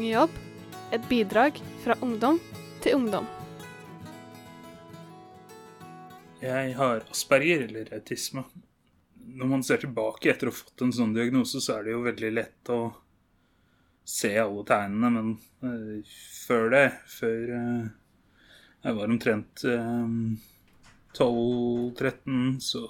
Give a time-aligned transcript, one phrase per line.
[0.00, 0.34] i jobb,
[0.94, 2.40] et bidrag fra ungdom
[2.80, 3.28] til ungdom.
[6.42, 8.42] Jeg har asperger, eller autisme.
[9.32, 12.06] Når man ser tilbake etter å ha fått en sånn diagnose, så er det jo
[12.06, 12.80] veldig lett å
[14.04, 16.14] se alle tegnene, men uh,
[16.46, 17.84] før det, før uh,
[18.82, 20.08] jeg var omtrent uh,
[21.14, 22.82] 12-13, så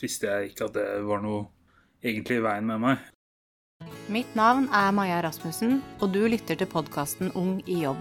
[0.00, 1.48] visste jeg ikke at det var noe
[2.04, 3.10] egentlig i veien med meg.
[4.12, 8.00] Mitt navn er Maja Rasmussen, og du lytter til podkasten Ung i jobb.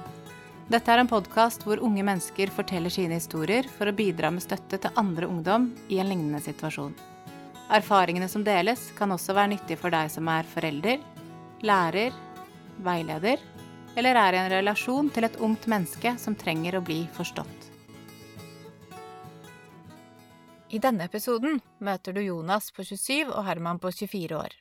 [0.71, 4.79] Dette er en podkast hvor unge mennesker forteller sine historier for å bidra med støtte
[4.79, 6.93] til andre ungdom i en lignende situasjon.
[7.71, 11.03] Erfaringene som deles, kan også være nyttige for deg som er forelder,
[11.63, 12.15] lærer,
[12.83, 13.43] veileder
[13.95, 17.67] eller er i en relasjon til et ungt menneske som trenger å bli forstått.
[20.71, 24.55] I denne episoden møter du Jonas på 27 og Herman på 24 år.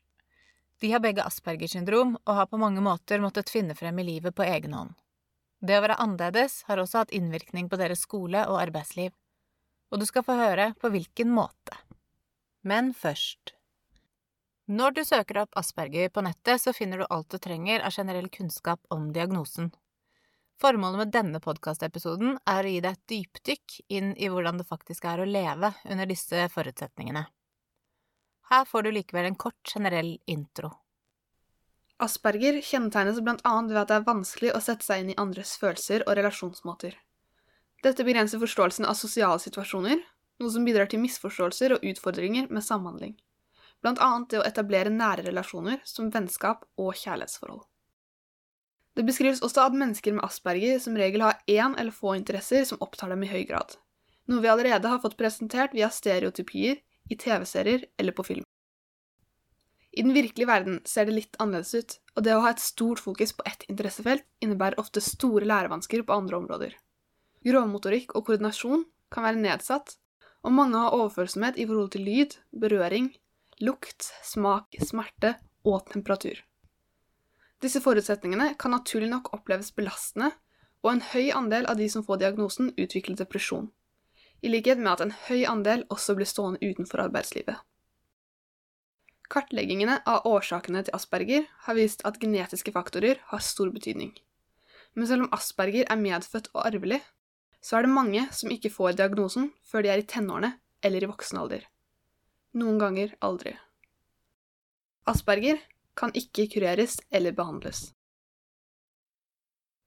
[0.80, 4.34] De har begge Aspergers syndrom og har på mange måter måttet finne frem i livet
[4.36, 4.94] på egen hånd.
[5.60, 9.12] Det å være annerledes har også hatt innvirkning på deres skole og arbeidsliv,
[9.92, 11.76] og du skal få høre på hvilken måte.
[12.64, 13.56] Men først…
[14.70, 18.28] Når du søker opp Asperger på nettet, så finner du alt du trenger av generell
[18.30, 19.72] kunnskap om diagnosen.
[20.62, 25.08] Formålet med denne podkastepisoden er å gi deg et dypdykk inn i hvordan det faktisk
[25.10, 27.24] er å leve under disse forutsetningene.
[28.50, 30.72] Her får du likevel en kort, generell intro.
[32.02, 33.52] Asperger kjennetegnes bl.a.
[33.68, 36.96] ved at det er vanskelig å sette seg inn i andres følelser og relasjonsmåter.
[37.84, 40.02] Dette begrenser forståelsen av sosiale situasjoner,
[40.40, 43.14] noe som bidrar til misforståelser og utfordringer med samhandling,
[43.84, 44.10] bl.a.
[44.32, 47.62] det å etablere nære relasjoner som vennskap og kjærlighetsforhold.
[48.98, 52.82] Det beskrives også at mennesker med asperger som regel har én eller få interesser som
[52.82, 53.78] opptar dem i høy grad,
[54.26, 58.46] noe vi allerede har fått presentert via stereotypier i TV-serier eller på film.
[59.90, 63.02] I den virkelige verden ser det litt annerledes ut, og det å ha et stort
[63.02, 66.76] fokus på ett interessefelt innebærer ofte store lærevansker på andre områder.
[67.46, 69.96] Grovmotorikk og koordinasjon kan være nedsatt,
[70.46, 73.10] og mange har overfølsomhet i forhold til lyd, berøring,
[73.60, 75.34] lukt, smak, smerte
[75.66, 76.38] og temperatur.
[77.60, 80.30] Disse forutsetningene kan naturlig nok oppleves belastende,
[80.80, 83.68] og en høy andel av de som får diagnosen, utvikler depresjon,
[84.40, 87.58] i likhet med at en høy andel også blir stående utenfor arbeidslivet.
[89.30, 94.10] Kartleggingene av årsakene til asperger har vist at genetiske faktorer har stor betydning.
[94.98, 96.98] Men selv om asperger er medfødt og arvelig,
[97.62, 101.10] så er det mange som ikke får diagnosen før de er i tenårene eller i
[101.10, 101.62] voksen alder.
[102.58, 103.54] Noen ganger aldri.
[105.06, 105.60] Asperger
[105.94, 107.90] kan ikke kureres eller behandles.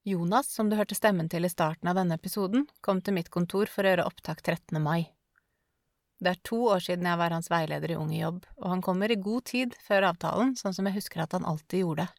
[0.05, 3.69] Jonas, som du hørte stemmen til i starten av denne episoden, kom til mitt kontor
[3.71, 4.75] for å gjøre opptak 13.
[4.83, 5.13] mai.
[6.19, 9.11] Det er to år siden jeg var hans veileder i Ung jobb, og han kommer
[9.11, 12.09] i god tid før avtalen, sånn som jeg husker at han alltid gjorde.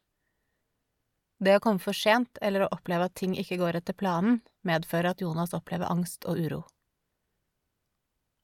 [1.37, 5.11] Det å komme for sent eller å oppleve at ting ikke går etter planen, medfører
[5.13, 6.63] at Jonas opplever angst og uro.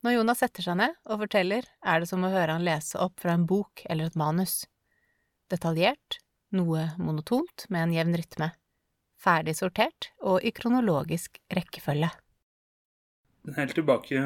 [0.05, 3.17] Når Jonas setter seg ned og forteller, er det som å høre han lese opp
[3.21, 4.67] fra en bok eller et manus.
[5.49, 6.21] Detaljert,
[6.53, 8.53] noe monotont med en jevn rytme.
[9.21, 12.09] Ferdig sortert og i kronologisk rekkefølge.
[13.57, 14.21] Helt tilbake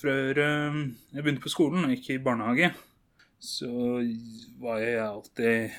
[0.00, 0.78] før eh,
[1.14, 2.70] jeg begynte på skolen og ikke i barnehage,
[3.42, 3.70] så
[4.60, 5.78] var jeg alltid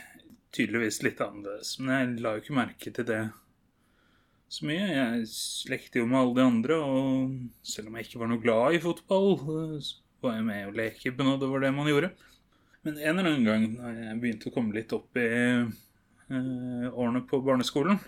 [0.51, 1.78] tydeligvis litt annerledes.
[1.79, 3.22] Men jeg la jo ikke merke til det
[4.51, 4.88] så mye.
[4.90, 5.28] Jeg
[5.72, 8.84] lekte jo med alle de andre, og selv om jeg ikke var noe glad i
[8.84, 9.29] fotball,
[9.85, 12.11] så var jeg med å leke på noe, det var det man gjorde.
[12.85, 17.23] Men en eller annen gang da jeg begynte å komme litt opp i eh, årene
[17.29, 18.01] på barneskolen,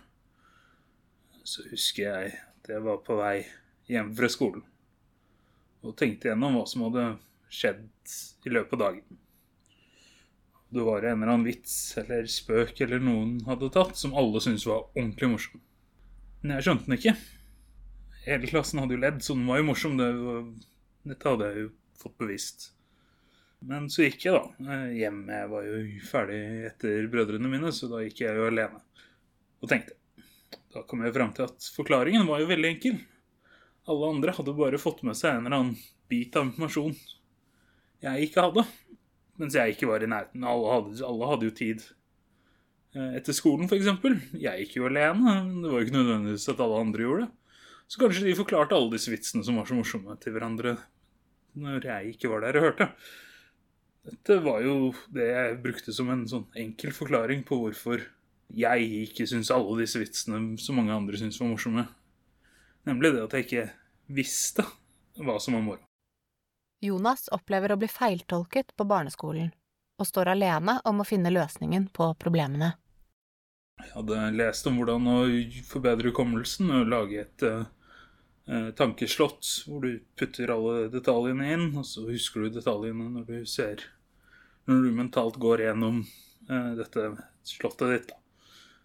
[1.44, 3.38] så husker jeg at jeg var på vei
[3.92, 4.64] hjem fra skolen
[5.84, 7.04] og tenkte gjennom hva som hadde
[7.52, 8.16] skjedd
[8.48, 9.20] i løpet av dagen.
[10.74, 14.66] Det var en eller annen vits eller spøk eller noen hadde tatt som alle syntes
[14.66, 15.62] var ordentlig morsom.
[16.42, 17.14] Men jeg skjønte den ikke.
[18.24, 20.00] Hele klassen hadde jo ledd, så den var jo morsom.
[20.00, 20.40] Det var,
[21.12, 21.70] dette hadde jeg jo
[22.00, 22.70] fått bevist.
[23.64, 25.20] Men så gikk jeg da hjem.
[25.32, 26.40] Jeg var jo ferdig
[26.72, 28.82] etter brødrene mine, så da gikk jeg jo alene.
[29.62, 30.00] Og tenkte.
[30.74, 33.02] Da kom jeg fram til at forklaringen var jo veldig enkel.
[33.90, 35.76] Alle andre hadde bare fått med seg en eller annen
[36.10, 36.96] bit av informasjon
[38.04, 38.64] jeg ikke hadde.
[39.40, 40.46] Mens jeg ikke var i nærheten.
[40.48, 41.86] Alle hadde, alle hadde jo tid.
[42.94, 43.90] Eh, etter skolen, f.eks.
[44.38, 45.38] Jeg gikk jo alene.
[45.64, 47.60] Det var jo ikke nødvendigvis at alle andre gjorde det.
[47.88, 50.78] Så kanskje de forklarte alle disse vitsene som var så morsomme til hverandre
[51.60, 52.88] når jeg ikke var der og hørte.
[54.04, 58.02] Dette var jo det jeg brukte som en sånn enkel forklaring på hvorfor
[58.52, 61.88] jeg ikke syns alle disse vitsene som mange andre syns var morsomme.
[62.88, 63.66] Nemlig det at jeg ikke
[64.14, 64.66] visste
[65.22, 65.84] hva som var moro.
[66.84, 69.54] Jonas opplever å bli feiltolket på barneskolen,
[70.00, 72.74] og står alene om å finne løsningen på problemene.
[73.80, 75.20] Jeg hadde lest om hvordan å
[75.66, 77.64] forbedre hukommelsen og lage et uh,
[78.78, 83.88] tankeslott hvor du putter alle detaljene inn, og så husker du detaljene når du ser
[84.68, 86.04] Når du mentalt går gjennom
[86.50, 87.10] uh, dette
[87.44, 88.14] slottet ditt.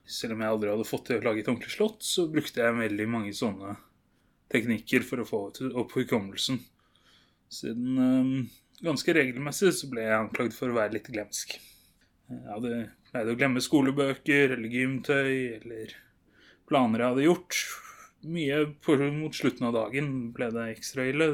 [0.09, 2.79] Selv om jeg aldri hadde fått til å lage et ordentlig slott, så brukte jeg
[2.79, 3.77] veldig mange sånne
[4.53, 5.41] teknikker for å få
[5.77, 6.63] opp hukommelsen.
[7.53, 8.31] Siden um,
[8.85, 11.59] ganske regelmessig så ble jeg anklagd for å være litt glemsk.
[12.29, 12.73] Jeg hadde
[13.09, 15.95] pleide å glemme skolebøker eller gymtøy eller
[16.69, 17.61] planer jeg hadde gjort.
[18.29, 21.31] Mye på, mot slutten av dagen ble det ekstra ille.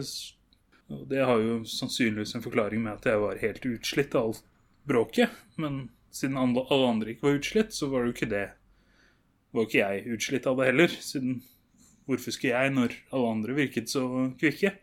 [0.92, 4.44] Og det har jo sannsynligvis en forklaring med at jeg var helt utslitt av alt
[4.86, 5.32] bråket.
[5.58, 8.46] Men siden alle andre ikke var utslitt, så var det jo ikke det.
[9.54, 10.96] Var ikke jeg utslitt av det heller.
[10.98, 11.38] Siden
[12.08, 14.02] hvorfor skulle jeg når alle andre virket så
[14.40, 14.74] kvikke?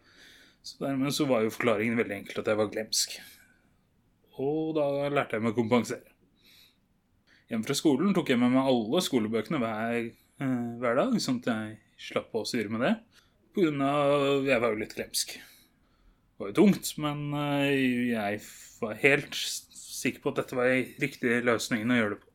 [0.64, 3.18] Så dermed så var jo forklaringen veldig enkelt at jeg var glemsk.
[4.42, 6.08] Og da lærte jeg meg å kompensere.
[7.52, 10.06] Hjem fra skolen tok jeg med meg alle skolebøkene hver,
[10.40, 12.94] eh, hver dag, sånn at jeg slapp å styre med det.
[13.52, 15.36] På grunn av Jeg var jo litt glemsk.
[15.36, 18.40] Det var jo tungt, men eh, jeg
[18.80, 20.72] var helt sikker på at dette var
[21.04, 22.31] riktig løsningen å gjøre det på.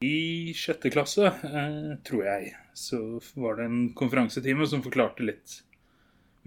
[0.00, 5.58] I sjette klasse, eh, tror jeg, så var det en konferansetime som forklarte litt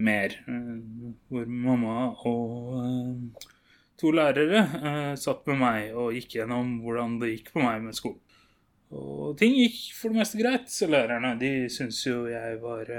[0.02, 0.34] mer.
[0.50, 3.46] Eh, hvor mamma og eh,
[4.02, 4.64] to lærere
[5.22, 8.18] satt med meg og gikk gjennom hvordan det gikk på meg med skolen.
[8.90, 10.66] Og ting gikk for det meste greit.
[10.74, 12.90] Så lærerne de syntes jo jeg var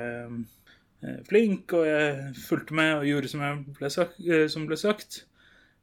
[1.27, 3.43] flink, og jeg fulgte med og gjorde som,
[3.75, 4.17] ble sagt,
[4.51, 5.21] som ble sagt.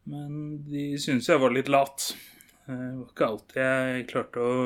[0.08, 2.12] Men de syntes jeg var litt lat.
[2.66, 4.58] Det var ikke alltid jeg klarte å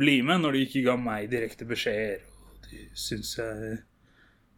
[0.00, 2.22] bli med når de ikke ga meg direkte beskjeder.
[2.68, 3.80] De syntes jeg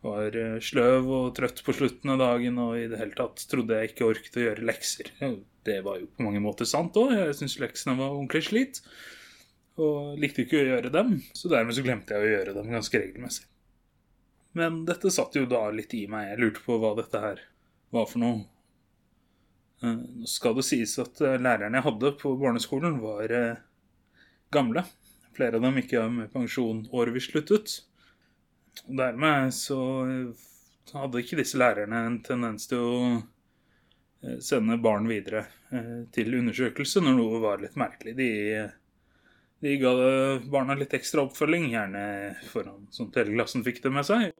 [0.02, 3.78] var eh, sløv og trøtt på slutten av dagen og i det hele tatt trodde
[3.78, 5.12] jeg ikke orket å gjøre lekser.
[5.62, 7.14] Det var jo på mange måter sant òg.
[7.14, 8.82] Jeg syntes leksene var ordentlig slit.
[9.80, 12.98] Og likte ikke å gjøre dem, så dermed så glemte jeg å gjøre dem ganske
[12.98, 13.46] regelmessig.
[14.58, 16.28] Men dette satt jo da litt i meg.
[16.28, 17.40] Jeg lurte på hva dette her
[17.94, 18.42] var for noe.
[19.82, 23.36] Eh, nå skal det sies at eh, lærerne jeg hadde på barneskolen, var
[24.52, 24.84] gamle.
[25.36, 27.78] Flere av dem gikk av med pensjon året vi sluttet.
[28.86, 29.78] Og dermed så
[30.90, 37.02] hadde ikke disse lærerne en tendens til å eh, sende barn videre eh, til undersøkelse
[37.04, 38.16] når noe var litt merkelig.
[38.18, 38.30] De,
[39.62, 39.92] de ga
[40.52, 42.04] barna litt ekstra oppfølging, gjerne
[42.50, 44.32] foran sånn at hele klassen fikk det med seg.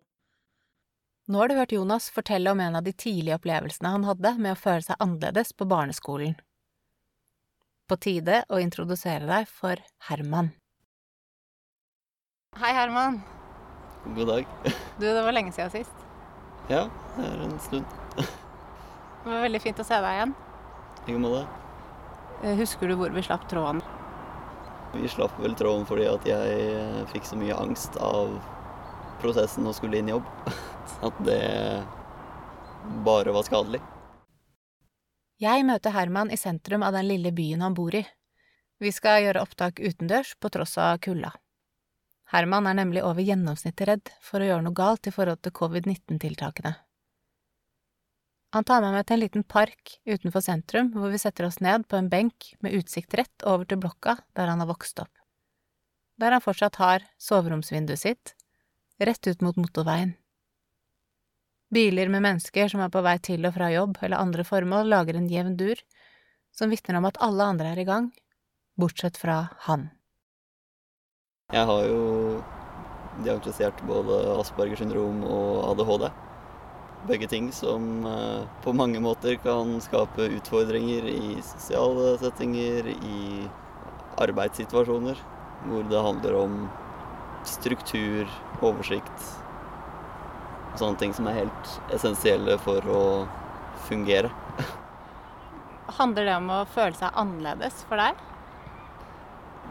[1.33, 4.53] Nå har du hørt Jonas fortelle om en av de tidlige opplevelsene han hadde med
[4.53, 6.35] å føle seg annerledes på barneskolen.
[7.89, 9.81] På tide å introdusere deg for
[10.11, 10.51] Herman.
[12.61, 13.23] Hei, Herman.
[14.13, 14.53] God dag.
[14.99, 16.05] Du, det var lenge siden sist.
[16.69, 16.85] Ja,
[17.17, 17.99] det er en stund.
[18.19, 20.37] Det var veldig fint å se deg igjen.
[21.07, 21.45] I like måte.
[22.43, 23.81] Eh, husker du hvor vi slapp tråden?
[24.99, 28.37] Vi slapp vel tråden fordi at jeg eh, fikk så mye angst av
[29.23, 30.27] prosessen å skulle inn i jobb.
[31.07, 31.41] At det
[33.07, 33.83] bare var skadelig.
[35.43, 38.05] Jeg møter Herman i sentrum av den lille byen han bor i.
[38.83, 41.33] Vi skal gjøre opptak utendørs på tross av kulda.
[42.33, 46.73] Herman er nemlig over gjennomsnittet redd for å gjøre noe galt i forhold til covid-19-tiltakene.
[48.53, 51.87] Han tar med meg til en liten park utenfor sentrum hvor vi setter oss ned
[51.89, 55.13] på en benk med utsikt rett over til blokka der han har vokst opp.
[56.21, 58.35] Der han fortsatt har soveromsvinduet sitt,
[59.07, 60.15] rett ut mot motorveien.
[61.73, 65.17] Biler med mennesker som er på vei til og fra jobb eller andre formål, lager
[65.17, 65.79] en jevn dur,
[66.53, 68.11] som vitner om at alle andre er i gang,
[68.77, 69.89] bortsett fra han.
[71.53, 72.03] Jeg har jo
[73.25, 76.07] diagnostisert både Aspergers syndrom og ADHD.
[77.09, 83.49] Begge ting som eh, på mange måter kan skape utfordringer i sosiale settinger, i
[84.23, 85.19] arbeidssituasjoner,
[85.67, 86.57] hvor det handler om
[87.49, 88.29] struktur,
[88.63, 89.31] oversikt
[90.73, 93.01] og Sånne ting som er helt essensielle for å
[93.85, 94.31] fungere.
[95.99, 98.23] Handler det om å føle seg annerledes for deg?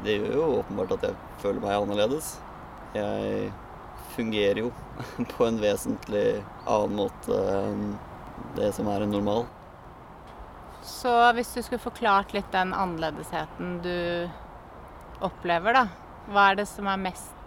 [0.05, 2.29] Det gjør jo åpenbart at jeg føler meg annerledes.
[2.93, 3.49] Jeg
[4.13, 4.69] fungerer jo
[5.33, 6.27] på en vesentlig
[6.67, 7.83] annen måte enn
[8.57, 9.47] det som er en normal.
[10.85, 13.97] Så hvis du skulle forklart litt den annerledesheten du
[15.25, 15.85] opplever, da.
[16.29, 17.40] Hva er det som er mest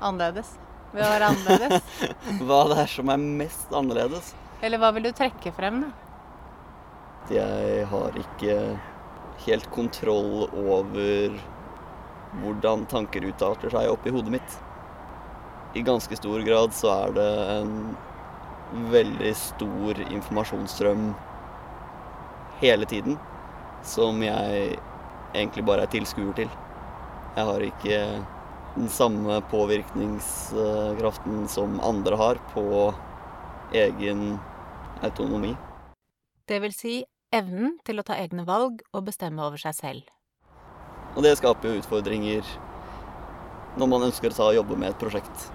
[0.00, 0.54] annerledes
[0.92, 1.94] ved å være annerledes?
[2.46, 4.32] hva det er som er mest annerledes?
[4.64, 5.92] Eller hva vil du trekke frem, da?
[7.32, 8.56] Jeg har ikke
[9.46, 11.34] helt kontroll over
[12.40, 14.58] hvordan tanker utarter seg oppi hodet mitt.
[15.76, 17.72] I ganske stor grad så er det en
[18.92, 21.10] veldig stor informasjonsstrøm
[22.62, 23.18] hele tiden
[23.86, 24.78] som jeg
[25.34, 26.48] egentlig bare er tilskuer til.
[27.36, 27.98] Jeg har ikke
[28.76, 32.94] den samme påvirkningskraften som andre har på
[33.72, 34.38] egen
[35.02, 35.56] autonomi.
[36.46, 37.04] Det vil si
[37.34, 40.02] evnen til å ta egne valg og bestemme over seg selv.
[41.16, 42.44] Og det skaper jo utfordringer
[43.80, 45.48] når man ønsker å ta og jobbe med et prosjekt.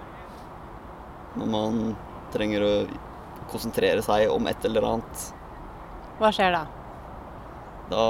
[1.38, 1.96] Når man
[2.34, 2.74] trenger å
[3.50, 5.26] konsentrere seg om et eller annet.
[6.18, 6.66] Hva skjer da?
[7.90, 8.04] Da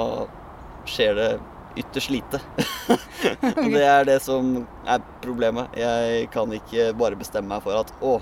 [0.89, 1.29] skjer det
[1.79, 2.39] ytterst lite.
[3.63, 5.73] og det er det som er problemet.
[5.77, 8.17] Jeg kan ikke bare bestemme meg for at å,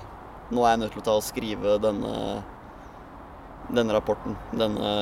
[0.52, 2.14] nå er jeg nødt til å ta og skrive denne,
[3.72, 4.92] denne rapporten, denne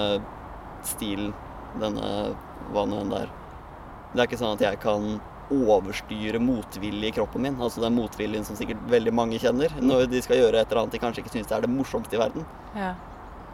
[0.87, 1.35] stilen,
[1.81, 2.33] denne
[2.71, 3.37] hva nå enn det er.
[4.11, 5.13] Det er ikke sånn at jeg kan
[5.51, 7.59] overstyre motvilje i kroppen min.
[7.63, 10.95] Altså den motviljen som sikkert veldig mange kjenner når de skal gjøre et eller annet
[10.95, 12.47] de kanskje ikke syns er det morsomste i verden.
[12.79, 12.95] Ja.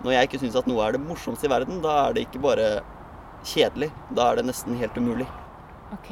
[0.05, 2.43] Når jeg ikke syns at noe er det morsomste i verden, da er det ikke
[2.45, 2.69] bare
[3.47, 3.91] kjedelig.
[4.17, 5.29] Da er det nesten helt umulig.
[5.95, 6.11] Ok.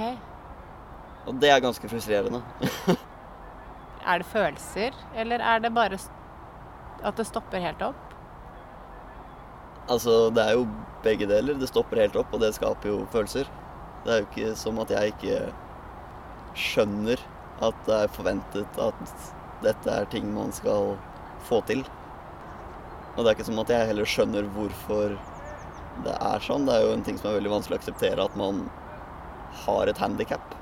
[1.27, 2.43] Og det er ganske frustrerende.
[4.05, 8.11] Er det følelser, eller er det bare at det stopper helt opp?
[9.89, 10.67] Altså, det er jo
[11.05, 11.57] begge deler.
[11.57, 13.49] Det stopper helt opp, og det skaper jo følelser.
[14.05, 15.39] Det er jo ikke som at jeg ikke
[16.67, 17.25] skjønner
[17.65, 19.15] at det er forventet at
[19.65, 20.99] dette er ting man skal
[21.49, 21.81] få til.
[23.15, 25.17] Og det er ikke som at jeg heller skjønner hvorfor
[26.03, 26.67] det er sånn.
[26.67, 28.65] Det er jo en ting som er veldig vanskelig å akseptere, at man
[29.65, 30.55] har et handikap.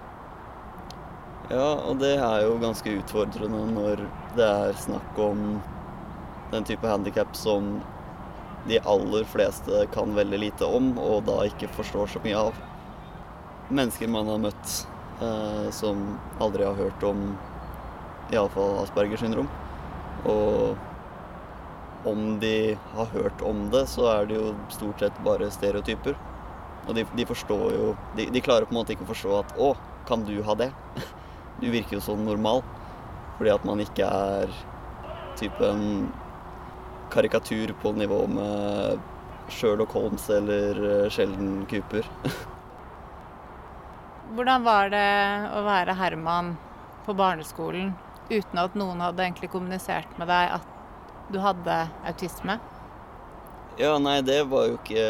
[1.51, 4.05] Ja, og det er jo ganske utfordrende når
[4.37, 5.59] det er snakk om
[6.53, 7.75] den type handikap som
[8.69, 12.61] de aller fleste kan veldig lite om, og da ikke forstår så mye av.
[13.73, 14.77] Mennesker man har møtt
[15.25, 16.05] eh, som
[16.45, 17.33] aldri har hørt om
[18.33, 19.49] iallfall Aspergers syndrom.
[20.29, 20.79] Og
[22.05, 26.17] om de har hørt om det, så er det jo stort sett bare stereotyper.
[26.89, 29.55] Og de, de forstår jo de, de klarer på en måte ikke å forstå at
[29.55, 29.75] 'Å,
[30.09, 30.73] kan du ha det?'
[31.63, 32.65] Du virker jo så normal.
[33.39, 34.51] Fordi at man ikke er
[35.39, 36.11] typen
[37.13, 38.99] karikatur på nivå med
[39.53, 42.09] Sherlock Holmes eller eh, Sheldon Cooper.
[44.35, 45.09] Hvordan var det
[45.53, 46.55] å være Herman
[47.07, 47.93] på barneskolen
[48.31, 50.72] uten at noen hadde egentlig kommunisert med deg at
[51.33, 51.77] du hadde
[52.09, 52.59] autisme?
[53.81, 55.05] Ja, nei, det var jo ikke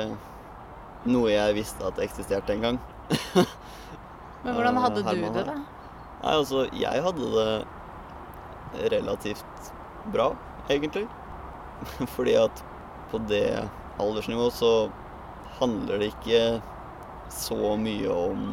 [1.12, 2.80] noe jeg visste at eksisterte engang.
[4.44, 5.56] Men hvordan Eh, hadde du Herman det, da?
[6.22, 9.72] Nei, altså, jeg hadde det relativt
[10.04, 10.32] bra,
[10.70, 11.08] egentlig.
[12.14, 12.62] Fordi at
[13.12, 14.72] på det aldersnivået så
[15.58, 16.42] handler det ikke
[17.32, 18.46] så mye om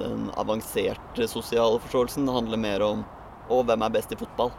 [0.00, 2.26] den avanserte sosiale forståelsen.
[2.26, 3.04] Det handler mer om
[3.48, 4.52] å, hvem er best i fotball?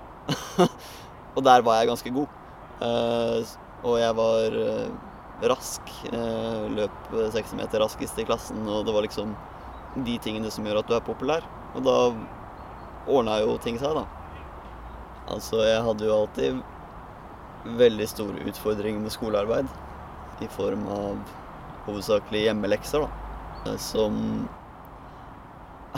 [1.36, 2.28] og der var jeg ganske god.
[2.84, 3.54] Eh,
[3.88, 4.90] og jeg var eh,
[5.50, 5.94] rask.
[6.12, 9.36] eh, løp seks meter raskest i klassen, og det var liksom
[10.06, 11.46] de tingene som gjør at du er populær.
[11.76, 11.98] Og da
[13.08, 14.06] ordna jo ting seg, da.
[15.28, 16.62] Altså, jeg hadde jo alltid
[17.78, 19.68] veldig store utfordringer med skolearbeid.
[20.44, 21.18] I form av
[21.88, 23.74] hovedsakelig hjemmelekser, da.
[23.82, 24.48] Som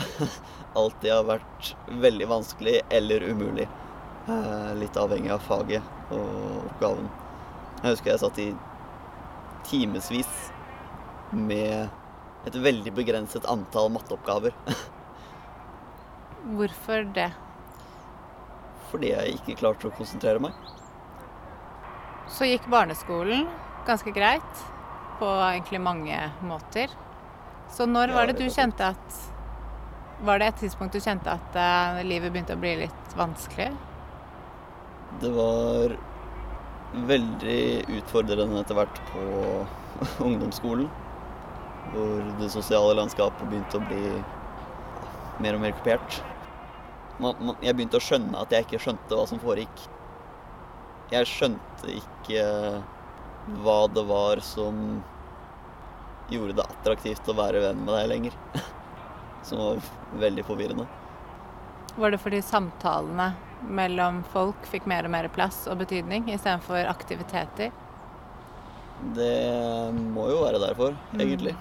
[0.80, 3.68] alltid har vært veldig vanskelig eller umulig.
[4.28, 7.08] Eh, Litt avhengig av faget og oppgaven.
[7.80, 8.48] Jeg husker jeg satt i
[9.70, 10.30] timevis
[11.32, 11.88] med
[12.48, 14.54] et veldig begrenset antall matteoppgaver.
[16.56, 17.30] Hvorfor det?
[18.90, 20.56] Fordi jeg ikke klarte å konsentrere meg.
[22.30, 23.46] Så gikk barneskolen
[23.86, 24.64] ganske greit
[25.20, 26.92] på egentlig mange måter.
[27.70, 29.18] Så når var det du kjente at
[30.20, 33.70] Var det et tidspunkt du kjente at eh, livet begynte å bli litt vanskelig?
[35.18, 35.96] Det var
[37.10, 37.60] veldig
[37.98, 39.24] utfordrende etter hvert på
[40.28, 40.90] ungdomsskolen.
[41.90, 44.04] Hvor det sosiale landskapet begynte å bli
[45.42, 46.20] mer og mer kupert.
[47.20, 49.82] Jeg begynte å skjønne at jeg ikke skjønte hva som foregikk.
[51.10, 52.44] Jeg skjønte ikke
[53.64, 55.00] hva det var som
[56.30, 58.36] gjorde det attraktivt å være venn med deg lenger.
[59.48, 59.78] Som var
[60.20, 60.84] veldig forvirrende.
[61.98, 67.70] Var det fordi samtalene mellom folk fikk mer og mer plass og betydning istedenfor aktiviteter?
[69.16, 71.20] Det må jo være derfor, Mm.
[71.20, 71.56] egentlig.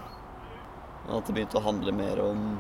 [1.10, 2.60] At det begynte å handle mer om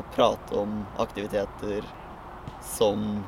[0.00, 1.84] å prate om aktiviteter
[2.62, 3.24] som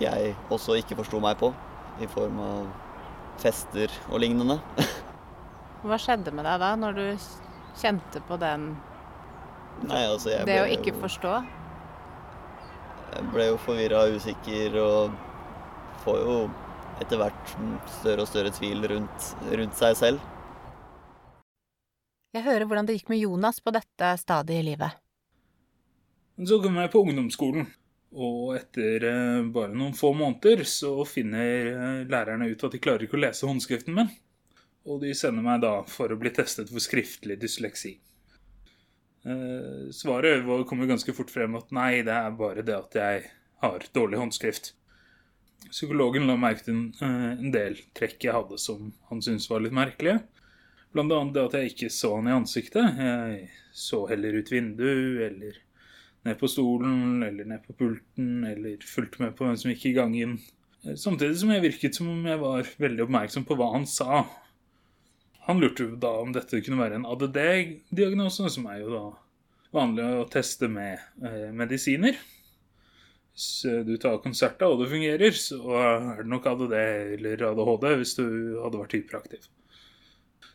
[0.00, 1.52] jeg også ikke forsto meg på,
[2.00, 2.66] i form av
[3.38, 4.60] fester og lignende.
[5.84, 7.18] Hva skjedde med deg da, når du
[7.76, 8.76] kjente på den
[9.82, 11.44] Nei, altså, jeg Det å ikke jo- forstå?
[13.14, 15.12] Jeg ble jo forvirra og usikker og
[16.02, 16.38] får jo
[17.02, 17.52] etter hvert
[18.00, 20.24] større og større tvil rundt, rundt seg selv.
[22.34, 24.98] Jeg hører hvordan det gikk med Jonas på dette stadiet i livet.
[26.42, 27.68] Så kom jeg på ungdomsskolen,
[28.18, 33.06] og etter eh, bare noen få måneder så finner eh, lærerne ut at de klarer
[33.06, 34.10] ikke å lese håndskriften min.
[34.90, 37.94] Og de sender meg da for å bli testet for skriftlig dysleksi.
[39.24, 42.92] Eh, svaret var- kom jo ganske fort frem at nei, det er bare det at
[42.94, 43.30] jeg
[43.62, 44.72] har dårlig håndskrift.
[45.70, 49.72] Psykologen la merke til eh, en del trekk jeg hadde som han syntes var litt
[49.72, 50.20] merkelige.
[50.92, 51.06] Bl.a.
[51.32, 52.98] det at jeg ikke så han i ansiktet.
[53.00, 55.56] Jeg så heller ut vinduet, eller
[56.24, 59.96] ned på stolen, eller ned på pulten, eller fulgte med på hvem som gikk i
[59.96, 60.36] gangen.
[60.84, 64.26] Eh, Samtidig som jeg virket som om jeg var veldig oppmerksom på hva han sa.
[65.48, 69.02] Han lurte da om dette kunne være en ADD-diagnose, som er jo da
[69.74, 72.16] vanlig å teste med eh, medisiner.
[73.34, 78.14] Hvis du tar konserter og det fungerer, så er det nok ADD eller ADHD hvis
[78.20, 78.26] du
[78.62, 79.48] hadde vært hyperaktiv.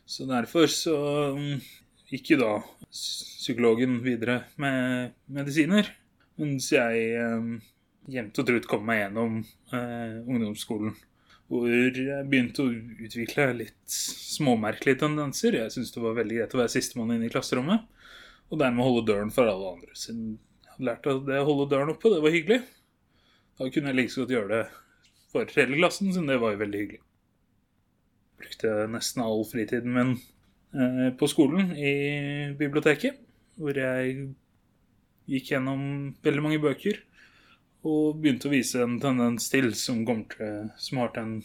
[0.09, 0.95] Så derfor så
[1.35, 1.59] mm,
[2.09, 2.53] gikk jo da
[2.89, 5.91] psykologen videre med medisiner,
[6.39, 7.51] mens jeg eh,
[8.09, 10.95] jevnt og trutt kom meg gjennom eh, ungdomsskolen.
[11.49, 12.73] Hvor jeg begynte å
[13.05, 15.57] utvikle litt småmerkelige tendenser.
[15.57, 17.87] Jeg syntes det var veldig greit å være sistemann inne i klasserommet,
[18.49, 19.95] og dermed holde døren for alle andre.
[19.97, 22.59] Siden jeg hadde lært at det å holde døren oppe, det var hyggelig.
[23.57, 24.63] Da kunne jeg like så godt gjøre det
[25.33, 27.01] for hele klassen, siden det var jo veldig hyggelig.
[28.39, 31.95] Brukte nesten all fritiden min eh, på skolen i
[32.61, 33.17] biblioteket,
[33.59, 34.29] hvor jeg
[35.29, 35.81] gikk gjennom
[36.25, 37.01] veldig mange bøker
[37.87, 41.35] og begynte å vise en tendens til som, til, som har til en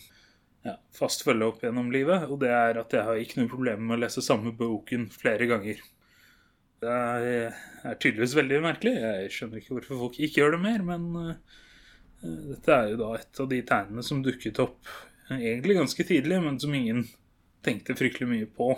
[0.65, 3.85] ja, fast følge opp gjennom livet, og det er at jeg har ikke noe problem
[3.87, 5.83] med å lese samme boken flere ganger.
[6.85, 8.95] Det er, er tydeligvis veldig merkelig.
[9.01, 11.61] Jeg skjønner ikke hvorfor folk ikke gjør det mer, men uh,
[12.51, 14.81] dette er jo da et av de tegnene som dukket opp
[15.31, 17.07] uh, egentlig ganske tidlig, men som ingen
[17.65, 18.75] tenkte fryktelig mye på.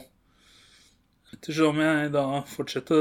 [1.34, 2.96] Ettersom jeg da fortsatte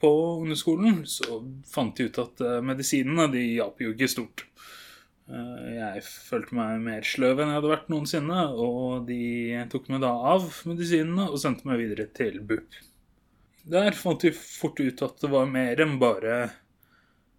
[0.00, 0.10] på
[0.40, 4.46] ungdomsskolen, så fant jeg ut at uh, medisinene de hjalp jo ikke stort.
[5.28, 9.20] Uh, jeg følte meg mer sløv enn jeg hadde vært noensinne, og de
[9.72, 12.80] tok meg da av medisinene og sendte meg videre til BUP.
[13.66, 16.36] Der fant de fort ut at det var mer enn bare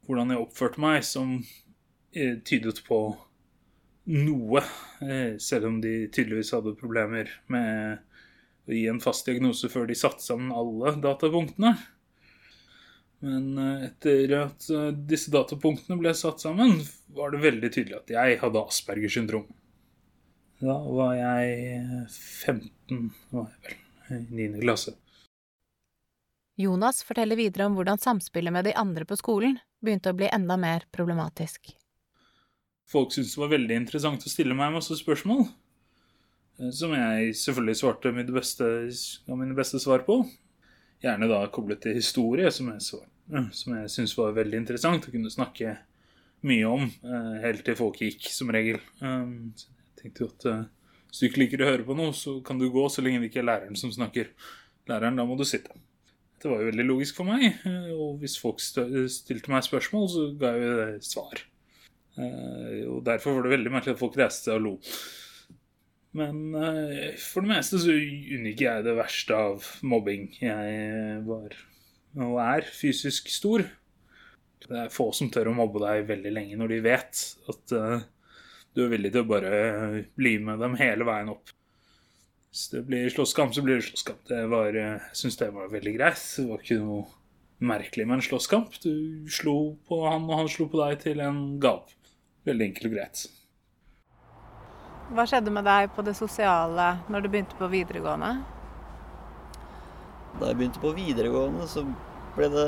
[0.07, 1.37] hvordan jeg oppførte meg, som
[2.15, 2.99] eh, tydet på
[4.11, 4.63] noe,
[5.03, 8.03] eh, selv om de tydeligvis hadde problemer med
[8.67, 11.75] å gi en fast diagnose før de satte sammen alle datapunktene.
[13.25, 16.77] Men eh, etter at eh, disse datapunktene ble satt sammen,
[17.17, 19.47] var det veldig tydelig at jeg hadde Aspergers syndrom.
[20.61, 23.77] Da var jeg eh, 15, var jeg
[24.09, 24.61] vel, i 9.
[24.61, 24.93] klasse.
[26.57, 30.57] Jonas forteller videre om hvordan samspillet med de andre på skolen begynte å bli enda
[30.57, 31.69] mer problematisk.
[32.89, 35.45] Folk syntes det var veldig interessant å stille meg masse spørsmål.
[36.59, 38.67] Eh, Som jeg selvfølgelig svarte mitt beste,
[39.29, 40.21] mine beste svar på.
[41.03, 45.13] Gjerne da koblet til historie, som jeg, svar, eh, jeg syntes var veldig interessant å
[45.13, 45.77] kunne snakke
[46.47, 48.79] mye om, eh, helt til folk gikk, som regel.
[49.01, 50.47] Um, så jeg tenkte jo at
[51.07, 53.31] hvis du ikke liker å høre på noe, så kan du gå så lenge det
[53.31, 54.33] ikke er læreren som snakker.
[54.89, 55.73] Læreren, da må du sitte.
[56.37, 57.55] Det var jo veldig logisk for meg,
[57.95, 61.41] og hvis folk stilte meg spørsmål, så ga jeg jo svar.
[62.93, 64.75] Og derfor var det veldig merkelig at folk reiste seg og lo.
[66.17, 70.29] Men eh, for det meste så unngikk jeg det verste av mobbing.
[70.41, 71.57] Jeg var,
[72.17, 73.65] og er, fysisk stor.
[74.67, 77.21] Det er få som tør å mobbe deg veldig lenge når de vet
[77.53, 78.07] at eh,
[78.73, 79.59] du er villig til å bare
[80.17, 81.53] bli med dem hele veien opp.
[82.49, 84.23] Hvis det blir slåsskamp, så blir det slåsskamp.
[84.29, 86.23] Det var, eh, jeg syns det var veldig greit.
[86.39, 87.05] Det var ikke noe
[87.67, 88.79] merkelig med en slåsskamp.
[88.81, 89.57] Du slo
[89.89, 91.77] på han, og han slo på deg til en ga.
[92.47, 93.27] Veldig enkelt og greit.
[95.07, 98.31] Hva skjedde med deg på det sosiale når du begynte på videregående?
[100.37, 101.85] Da jeg begynte på videregående, så
[102.35, 102.65] ble det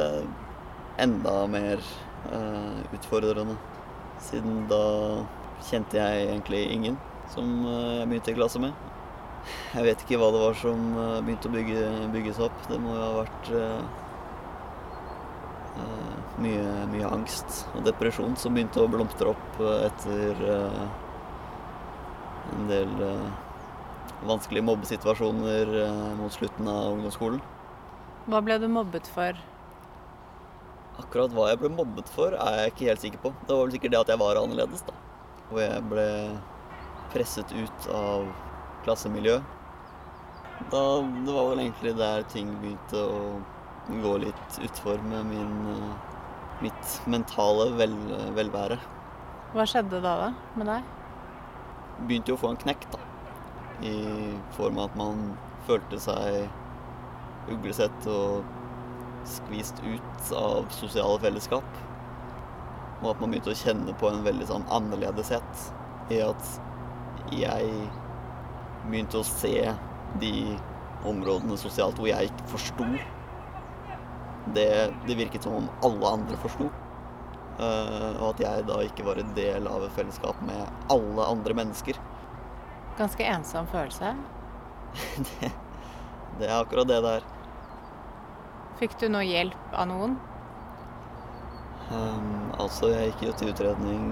[1.04, 1.84] enda mer
[2.32, 3.58] eh, utfordrende.
[4.24, 4.80] Siden da
[5.68, 6.96] kjente jeg egentlig ingen
[7.34, 8.88] som eh, jeg begynte i klasse med.
[9.74, 11.84] Jeg vet ikke hva det var som eh, begynte å bygge,
[12.16, 12.64] bygges opp.
[12.72, 13.84] Det må jo ha vært eh,
[15.84, 16.16] eh,
[16.48, 20.82] mye, mye angst og depresjon som begynte å blomstre opp etter eh,
[22.56, 23.30] en del eh,
[24.28, 27.40] vanskelige mobbesituasjoner eh, mot slutten av ungdomsskolen.
[28.30, 29.38] Hva ble du mobbet for?
[31.00, 33.32] Akkurat hva jeg ble mobbet for, er jeg ikke helt sikker på.
[33.46, 34.98] Det var vel sikkert det at jeg var annerledes, da.
[35.50, 36.10] Og jeg ble
[37.14, 38.28] presset ut av
[38.86, 39.40] klassemiljø.
[40.70, 40.84] Da,
[41.26, 43.24] det var vel egentlig der ting begynte å
[44.04, 46.16] gå litt utfor med min, eh,
[46.68, 47.96] mitt mentale vel,
[48.38, 48.78] velvære.
[49.56, 50.96] Hva skjedde da, da med deg?
[52.08, 53.02] Begynte jo å få en knekk, da.
[53.86, 53.96] I
[54.56, 55.22] form av at man
[55.68, 58.44] følte seg uglesett og
[59.30, 61.78] skvist ut av sosiale fellesskap.
[63.02, 65.70] Og at man begynte å kjenne på en veldig sånn annerledeshet
[66.14, 66.56] i at
[67.36, 67.72] jeg
[68.90, 69.56] begynte å se
[70.20, 70.34] de
[71.08, 72.88] områdene sosialt hvor jeg ikke forsto.
[74.56, 74.70] Det,
[75.06, 76.70] det virket som om alle andre forsto.
[77.60, 80.62] Eh, og at jeg da ikke var en del av et fellesskap med
[80.94, 81.98] alle andre mennesker.
[83.00, 84.16] Ganske ensom følelse.
[85.30, 85.52] Det,
[86.40, 87.26] det er akkurat det det er.
[88.80, 90.14] Fikk du noe hjelp av noen?
[91.92, 94.06] Um, altså, jeg gikk jo til utredning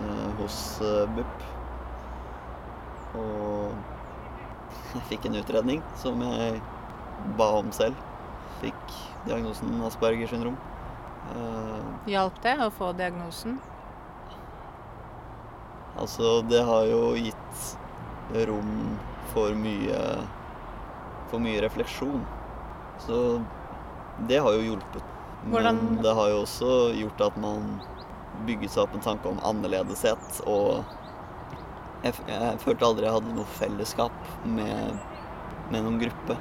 [0.00, 1.46] uh, hos uh, BUP.
[3.22, 3.76] Og
[4.96, 6.58] jeg fikk en utredning som jeg
[7.38, 8.00] ba om selv.
[8.58, 8.96] Fikk
[9.28, 10.58] diagnosen Asperger syndrom.
[11.34, 13.58] Eh, Hjalp det å få diagnosen?
[15.98, 17.76] altså, det har jo gitt
[18.48, 18.98] rom
[19.32, 20.00] for mye
[21.30, 22.20] For mye refleksjon.
[23.02, 23.16] Så
[24.28, 25.02] det har jo hjulpet.
[25.50, 27.80] Hvordan- Men det har jo også gjort at man
[28.46, 30.40] bygget seg opp en tanke om annerledeshet.
[30.46, 30.84] Og
[32.04, 34.12] jeg, jeg følte aldri jeg hadde noe fellesskap
[34.44, 34.98] med,
[35.72, 36.36] med noen gruppe.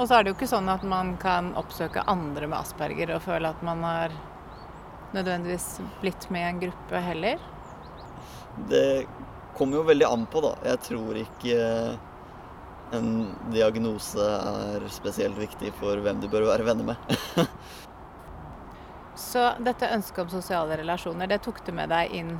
[0.00, 3.24] Og så er det jo ikke sånn at man kan oppsøke andre med asperger og
[3.26, 4.14] føle at man har
[5.12, 5.66] nødvendigvis
[6.00, 7.42] blitt med i en gruppe heller.
[8.70, 9.04] Det
[9.58, 10.54] kommer jo veldig an på, da.
[10.70, 11.58] Jeg tror ikke
[12.96, 13.10] en
[13.52, 17.12] diagnose er spesielt viktig for hvem du bør være venner med.
[19.20, 22.32] Så dette ønsket om sosiale relasjoner, det tok du med deg inn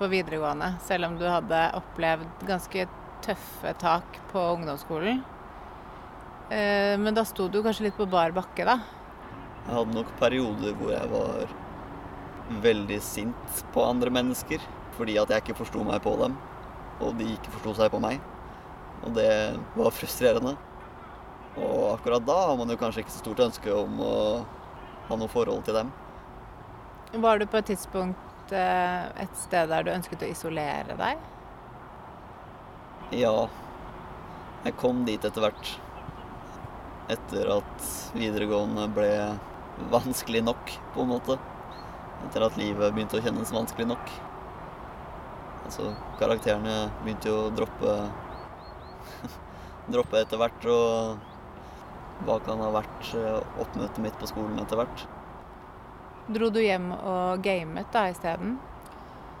[0.00, 2.88] på videregående, selv om du hadde opplevd ganske
[3.24, 5.22] tøffe tak på ungdomsskolen.
[6.50, 8.78] Eh, Men da sto du kanskje litt på bar bakke, da.
[9.66, 11.46] Jeg hadde nok perioder hvor jeg var
[12.62, 14.62] veldig sint på andre mennesker
[14.96, 16.36] fordi at jeg ikke forsto meg på dem,
[17.02, 18.20] og de ikke forsto seg på meg.
[19.04, 19.28] Og det
[19.76, 20.54] var frustrerende.
[21.56, 24.14] Og akkurat da har man jo kanskje ikke så stort ønske om å
[25.10, 25.90] ha noe forhold til dem.
[27.12, 31.20] Var du på et tidspunkt eh, et sted der du ønsket å isolere deg?
[33.20, 33.34] Ja,
[34.64, 35.76] jeg kom dit etter hvert.
[37.12, 39.10] Etter at videregående ble
[39.92, 41.36] vanskelig nok, på en måte.
[42.26, 44.14] Etter at livet begynte å kjennes vanskelig nok.
[45.66, 47.96] Altså, karakterene begynte jo å droppe
[49.92, 55.04] Droppe etter hvert, og hva kan ha vært eh, oppmøtet mitt på skolen etter hvert.
[56.32, 58.56] Dro du hjem og gamet da isteden?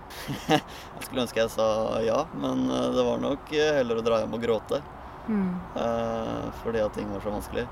[0.48, 4.20] Jeg skulle ønske jeg sa ja, men eh, det var nok eh, heller å dra
[4.22, 4.78] hjem og gråte.
[5.26, 5.54] Mm.
[5.76, 7.66] Eh, fordi at ting var så vanskelig.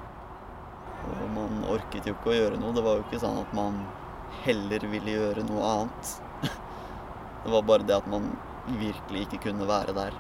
[1.04, 2.74] Og man orket jo ikke å gjøre noe.
[2.74, 3.80] Det var jo ikke sånn at man
[4.44, 6.14] heller ville gjøre noe annet.
[7.44, 8.30] Det var bare det at man
[8.80, 10.14] virkelig ikke kunne være der.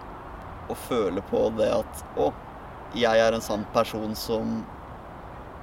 [0.68, 2.26] Og føle på det at å,
[2.92, 4.58] jeg er en sånn person som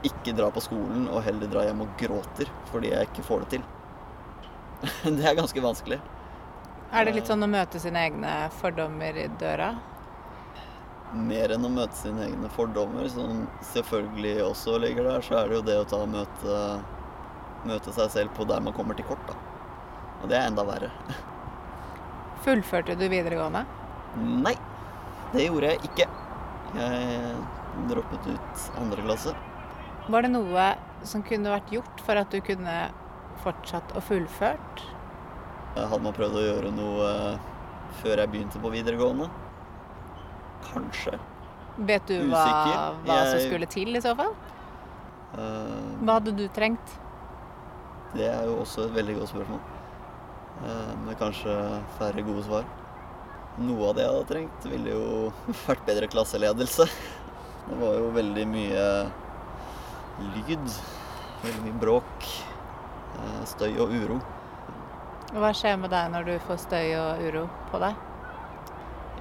[0.08, 3.52] ikke drar på skolen og heller drar hjem og gråter fordi jeg ikke får det
[3.54, 3.68] til.
[5.20, 6.00] Det er ganske vanskelig.
[6.92, 9.76] Er det litt sånn å møte sine egne fordommer i døra?
[11.14, 15.58] Mer enn å møte sine egne fordommer, som selvfølgelig også ligger der, så er det
[15.58, 16.60] jo det å ta og møte,
[17.68, 19.36] møte seg selv på der man kommer til kort, da.
[20.22, 20.92] Og det er enda verre.
[22.46, 23.66] Fullførte du videregående?
[24.22, 24.56] Nei,
[25.34, 26.08] det gjorde jeg ikke.
[26.78, 27.36] Jeg
[27.92, 29.36] droppet ut andre klasse.
[30.12, 30.72] Var det noe
[31.08, 32.80] som kunne vært gjort for at du kunne
[33.44, 34.84] fortsatt og fullført?
[35.76, 37.14] Hadde man prøvd å gjøre noe
[38.02, 39.30] før jeg begynte på videregående?
[40.70, 41.18] Kanskje.
[41.88, 42.46] Vet du hva,
[43.06, 43.30] hva jeg...
[43.32, 44.34] som skulle til i så fall?
[45.32, 46.98] Uh, Hva hadde du trengt?
[48.12, 49.62] Det er jo også et veldig godt spørsmål.
[50.62, 51.56] Uh, Med kanskje
[51.98, 52.68] færre gode svar.
[53.62, 55.06] Noe av det jeg hadde trengt, ville jo
[55.68, 56.88] vært bedre klasseledelse.
[57.70, 58.86] Det var jo veldig mye
[60.36, 60.78] lyd.
[61.42, 62.28] Veldig mye bråk.
[63.18, 64.20] eh, Støy og uro.
[65.32, 67.96] Hva skjer med deg når du får støy og uro på deg?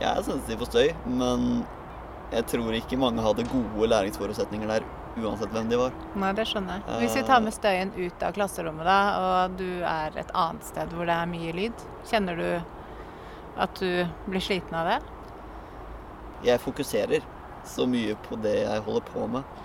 [0.01, 1.43] Jeg er sensitiv får støy, men
[2.33, 4.87] jeg tror ikke mange hadde gode læringsforutsetninger der,
[5.21, 5.97] uansett hvem de var.
[6.23, 7.01] Nei, det skjønner jeg.
[7.03, 10.97] Hvis vi tar med støyen ut av klasserommet, da, og du er et annet sted
[10.97, 12.49] hvor det er mye lyd, kjenner du
[13.61, 14.99] at du blir sliten av det?
[16.49, 17.27] Jeg fokuserer
[17.69, 19.57] så mye på det jeg holder på med.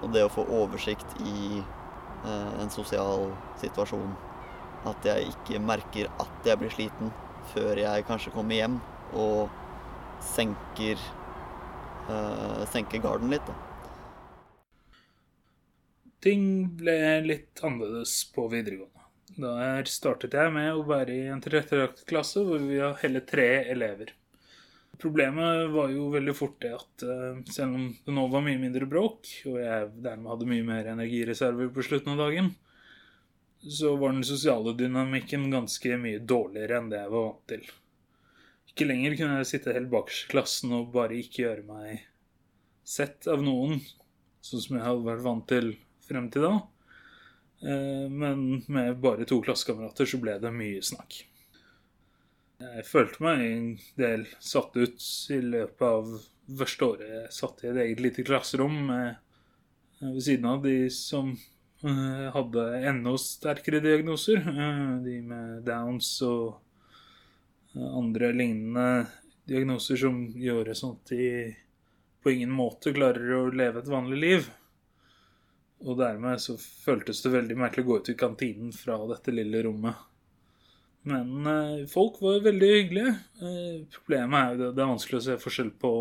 [0.00, 3.28] Og det å få oversikt i eh, en sosial
[3.62, 4.16] situasjon.
[4.90, 7.12] At jeg ikke merker at jeg blir sliten
[7.52, 8.80] før jeg kanskje kommer hjem
[9.12, 9.50] og
[10.22, 11.00] senker,
[12.08, 13.46] uh, senker garden litt.
[13.48, 13.56] Da.
[16.20, 16.44] Ting
[16.76, 19.06] ble litt annerledes på videregående.
[19.40, 23.48] Der startet jeg med å være i en tilrettelagt klasse hvor vi har hele tre
[23.72, 24.12] elever.
[25.00, 28.88] Problemet var jo veldig fort det at eh, selv om det nå var mye mindre
[28.90, 32.50] bråk, og jeg dermed hadde mye mer energireserver på slutten av dagen,
[33.64, 37.64] så var den sosiale dynamikken ganske mye dårligere enn det jeg var vant til.
[38.70, 42.04] Ikke lenger kunne jeg sitte helt bakerst i klassen og bare ikke gjøre meg
[42.86, 43.80] sett av noen,
[44.42, 45.72] sånn som jeg hadde vært vant til
[46.06, 46.52] frem til da.
[47.62, 51.20] Eh, Men med bare to klassekamerater så ble det mye snakk.
[52.60, 56.10] Jeg følte meg en del satt ut i løpet av
[56.60, 59.14] første året jeg satt i et eget lite klasserom med,
[60.02, 64.42] ved siden av de som eh, hadde enda sterkere diagnoser.
[64.44, 66.58] eh, De med Downs og eh,
[67.74, 69.06] andre lignende
[69.48, 71.28] diagnoser som gjør sånn at de
[72.20, 74.48] på ingen måte klarer å leve et vanlig liv.
[75.80, 79.62] Og dermed så føltes det veldig merkelig å gå ut i kantinen fra dette lille
[79.64, 80.06] rommet.
[81.08, 83.14] Men eh, folk var veldig hyggelige.
[83.40, 85.92] Eh, problemet er jo det, det er vanskelig å se forskjell på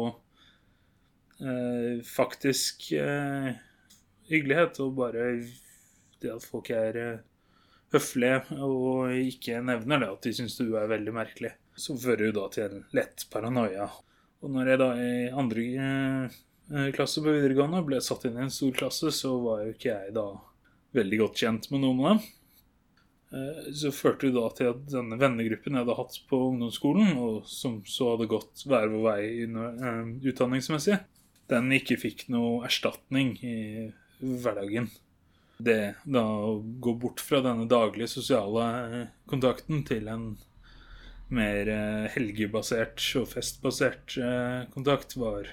[1.39, 3.53] eh, faktisk eh,
[4.29, 5.29] hyggelighet og bare
[6.19, 7.21] det at folk er eh,
[7.93, 11.55] høflige og ikke nevner det at de syns du er veldig merkelig.
[11.79, 13.87] Så fører jo da til en lett paranoia.
[14.43, 18.53] Og når jeg da i andre eh, klasse på videregående ble satt inn i en
[18.53, 20.27] stor klasse, så var jo ikke jeg da
[20.95, 22.21] veldig godt kjent med noen av dem.
[23.31, 27.43] Eh, Så førte det da til at denne vennegruppen jeg hadde hatt på ungdomsskolen, og
[27.49, 30.99] som så hadde gått hver vår vei eh, utdanningsmessig,
[31.49, 33.57] den ikke fikk noe erstatning i
[34.19, 34.89] hverdagen.
[35.59, 38.67] Det da å gå bort fra denne daglige sosiale
[39.01, 40.29] eh, kontakten til en
[41.33, 45.51] mer eh, helgebasert og festbasert eh, kontakt var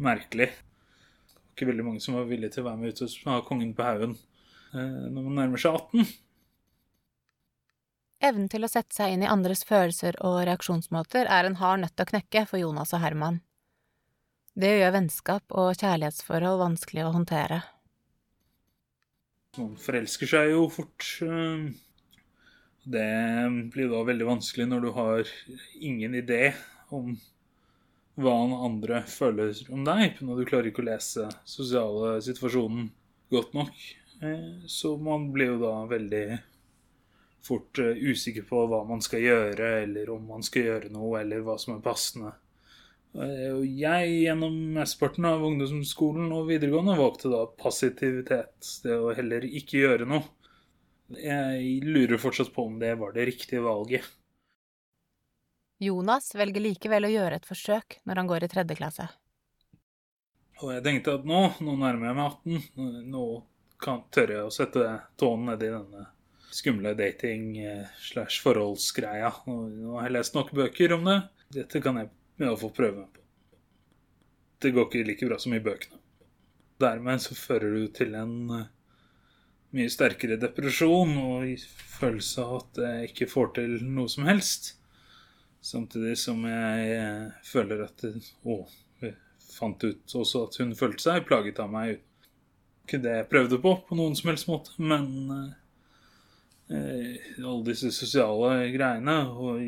[0.00, 0.48] merkelig.
[0.50, 3.38] Det var ikke veldig mange som var villige til å være med ut og ha
[3.46, 6.10] kongen på haugen eh, når man nærmer seg 18.
[8.30, 12.02] Evnen til å sette seg inn i andres følelser og reaksjonsmåter er en hard nøtt
[12.02, 13.40] å knekke for Jonas og Herman.
[14.60, 17.62] Det gjør vennskap og kjærlighetsforhold vanskelig å håndtere.
[19.56, 21.06] Man forelsker seg jo fort.
[22.84, 25.28] Det blir da veldig vanskelig når du har
[25.80, 26.54] ingen idé
[26.88, 27.16] om
[28.20, 28.34] hva
[28.66, 32.90] andre føler om deg, når du klarer ikke å lese sosiale situasjonen
[33.32, 33.74] godt nok.
[34.22, 36.40] Eh, Så man blir jo da veldig
[37.46, 41.44] fort eh, usikker på hva man skal gjøre, eller om man skal gjøre noe, eller
[41.46, 42.34] hva som er passende.
[43.14, 48.74] Eh, jeg, gjennom mesteparten av ungdomsskolen og videregående, valgte da passivitet.
[48.84, 50.26] Det å heller ikke gjøre noe.
[51.18, 54.04] Jeg lurer fortsatt på om det var det riktige valget.
[55.80, 59.08] Jonas velger likevel å gjøre et forsøk når han går i tredje klasse.
[60.60, 62.60] Og jeg tenkte at nå, nå nærmer jeg meg 18.
[63.08, 63.24] Nå
[63.80, 64.80] kan, tør jeg å sette
[65.20, 66.02] tåen nedi denne
[66.52, 69.30] skumle dating-slash-forholdsgreia.
[69.46, 71.18] Nå, nå har jeg lest nok bøker om det.
[71.56, 72.06] Dette kan jeg
[72.42, 73.20] iallfall prøve meg på.
[74.60, 75.98] Det går ikke like bra som i bøkene.
[76.80, 78.68] Dermed så fører du til en eh,
[79.76, 81.64] mye sterkere depresjon og
[82.00, 84.74] følelse av at jeg ikke får til noe som helst.
[85.60, 88.56] Samtidig som jeg eh, føler at Å,
[89.02, 89.14] jeg
[89.52, 92.00] fant ut også at hun følte seg plaget av meg.
[92.86, 95.06] Ikke det jeg prøvde på på noen som helst måte, men
[96.72, 99.60] eh, alle disse sosiale greiene og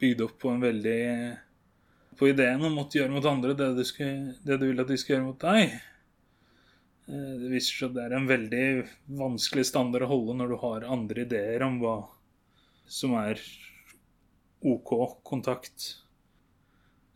[0.00, 1.00] bygd opp på en veldig
[2.20, 4.98] På ideen om å gjøre mot andre det du, skal, det du vil at de
[5.00, 5.78] skal gjøre mot deg.
[7.10, 8.66] Eh, Det viser seg at det er en veldig
[9.18, 11.96] vanskelig standard å holde når du har andre ideer om hva
[12.90, 13.40] som er
[14.66, 14.92] OK
[15.26, 15.94] kontakt.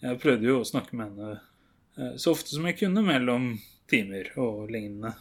[0.02, 3.54] Jeg prøvde jo å snakke med henne eh, så ofte som jeg kunne mellom
[3.90, 5.14] timer og lignende.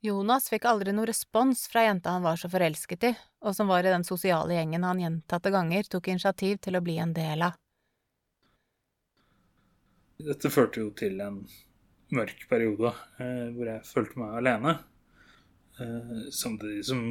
[0.00, 3.10] Jonas fikk aldri noe respons fra jenta han var så forelsket i,
[3.44, 6.94] og som var i den sosiale gjengen han gjentatte ganger tok initiativ til å bli
[7.02, 7.58] en del av.
[10.20, 11.42] Dette førte jo til en
[12.14, 14.76] mørk periode eh, hvor jeg følte meg alene.
[15.80, 17.02] Eh, samtidig som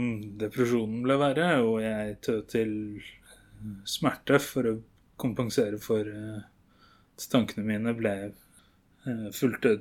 [0.42, 4.78] depresjonen ble verre, og jeg tød til eh, smerte for å
[5.20, 8.14] kompensere for at tankene mine ble
[9.36, 9.74] fulgte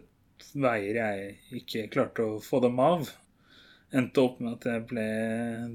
[0.58, 3.06] veier jeg ikke klarte å få dem av.
[3.94, 5.04] Endte opp med at jeg ble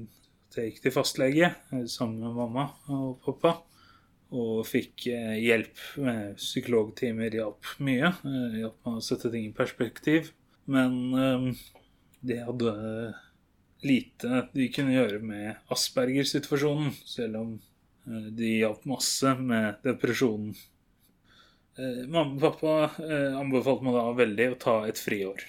[0.04, 1.48] at jeg gikk til fastlege
[1.88, 3.54] sammen med mamma og pappa
[4.34, 7.34] og fikk eh, hjelp med psykologtimer.
[7.34, 8.10] Hjalp mye.
[8.26, 10.32] eh, Hjalp meg å sette ting i perspektiv.
[10.70, 11.48] Men eh,
[12.24, 12.74] det hadde
[13.84, 17.50] lite de kunne gjøre med Asperger-situasjonen, selv om
[18.04, 20.52] de hjalp masse med depresjonen.
[21.76, 22.72] Mamma og pappa
[23.40, 25.44] anbefalte meg da veldig å ta et friår.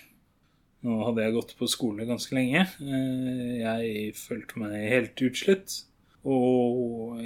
[0.88, 2.64] Nå hadde jeg gått på skole ganske lenge.
[2.80, 5.78] Jeg følte meg helt utslitt
[6.24, 7.20] og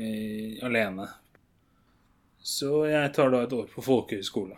[0.65, 1.09] alene.
[2.39, 4.57] Så jeg tar da et år på folkehøyskole.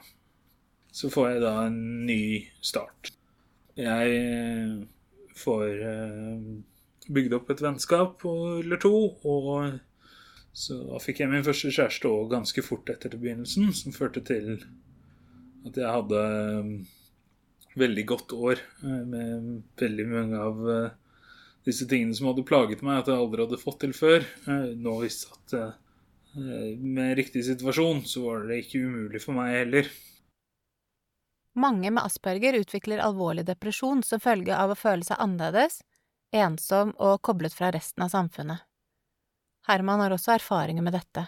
[0.92, 2.24] Så får jeg da en ny
[2.62, 3.14] start.
[3.80, 4.74] Jeg eh,
[5.40, 6.44] får eh,
[7.08, 8.94] bygd opp et vennskap eller to.
[9.24, 9.80] Og
[10.54, 14.58] så fikk jeg min første kjæreste òg ganske fort etter til begynnelsen, som førte til
[15.68, 16.74] at jeg hadde eh,
[17.80, 20.58] veldig godt år med veldig mange av
[21.64, 24.26] disse tingene som hadde plaget meg, at jeg aldri hadde fått til før.
[24.76, 25.80] Nå visste at
[26.36, 29.92] med riktig situasjon så var det ikke umulig for meg heller.
[31.60, 35.82] Mange med asperger utvikler alvorlig depresjon som følge av å føle seg annerledes,
[36.32, 38.64] ensom og koblet fra resten av samfunnet.
[39.68, 41.26] Herman har også erfaringer med dette.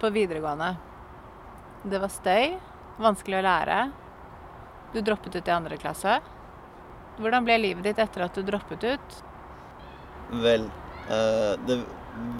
[0.00, 0.74] På videregående.
[1.88, 2.52] Det var støy,
[3.00, 3.78] vanskelig å lære.
[4.92, 6.20] Du droppet ut i andre klasse.
[7.16, 9.20] Hvordan ble livet ditt etter at du droppet ut?
[10.44, 10.68] Vel,
[11.08, 11.80] uh, det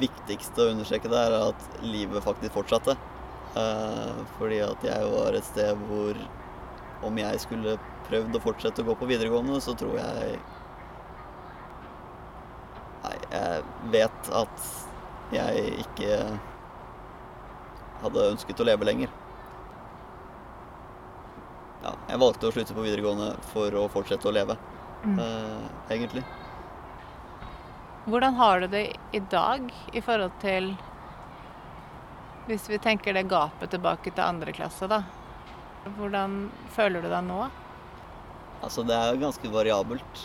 [0.01, 2.97] viktigste å understreke der er at livet faktisk fortsatte.
[3.57, 6.19] Eh, fordi at jeg var et sted hvor
[7.07, 7.77] om jeg skulle
[8.09, 10.39] prøvd å fortsette å gå på videregående, så tror jeg
[13.07, 13.63] Nei, jeg
[13.93, 14.65] vet at
[15.31, 16.17] jeg ikke
[18.03, 19.13] hadde ønsket å leve lenger.
[21.85, 24.57] Ja, jeg valgte å slutte på videregående for å fortsette å leve,
[25.07, 25.19] Mm.
[25.21, 26.25] eh, egentlig.
[28.07, 30.77] Hvordan har du det i dag i forhold til
[32.47, 35.01] Hvis vi tenker det gapet tilbake til andre klasse, da.
[35.97, 36.37] Hvordan
[36.77, 37.49] føler du deg nå?
[38.63, 40.21] Altså, det er ganske variabelt.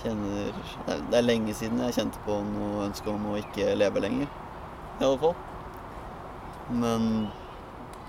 [0.00, 4.32] Kjenner Det er, lenge siden jeg kjente på noe ønske om å ikke leve lenger.
[4.96, 5.36] I alle fall.
[6.72, 7.06] Men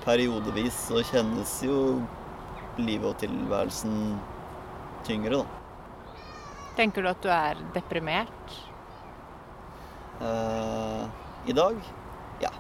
[0.07, 1.99] periodevis så kjennes jo
[2.79, 3.99] livet og tilværelsen
[5.03, 5.64] tyngre, da.
[6.75, 8.55] Tenker du at du er deprimert?
[10.19, 11.07] Uh,
[11.47, 11.79] I dag
[12.41, 12.51] ja.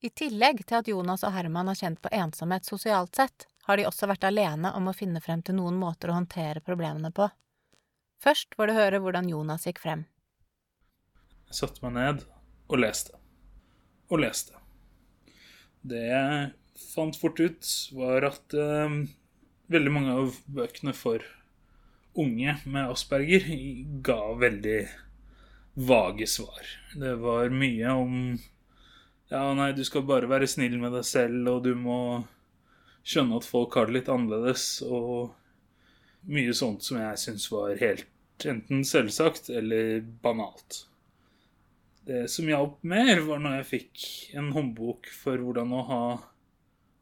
[0.00, 3.84] I tillegg til at Jonas og Herman har kjent på ensomhet sosialt sett, har de
[3.88, 7.28] også vært alene om å finne frem til noen måter å håndtere problemene på.
[8.24, 10.06] Først får du høre hvordan Jonas gikk frem.
[11.48, 12.24] Jeg satte meg ned
[12.68, 13.20] og leste.
[14.08, 14.56] Og leste.
[15.84, 16.52] Det jeg
[16.94, 17.68] fant fort ut,
[17.98, 18.96] var at eh,
[19.72, 21.24] veldig mange av bøkene for
[22.18, 23.46] unge med asperger
[24.04, 24.80] ga veldig
[25.88, 26.66] vage svar.
[26.94, 28.14] Det var mye om
[29.28, 31.98] Ja, nei, du skal bare være snill med deg selv, og du må
[33.04, 35.34] skjønne at folk har det litt annerledes, og
[36.32, 40.86] mye sånt som jeg syns var helt enten selvsagt eller banalt.
[42.08, 44.06] Det som hjalp mer, var når jeg fikk
[44.40, 46.02] en håndbok for hvordan å ha,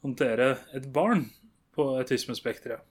[0.03, 1.29] håndtere et barn
[1.77, 2.83] på autismespekteret.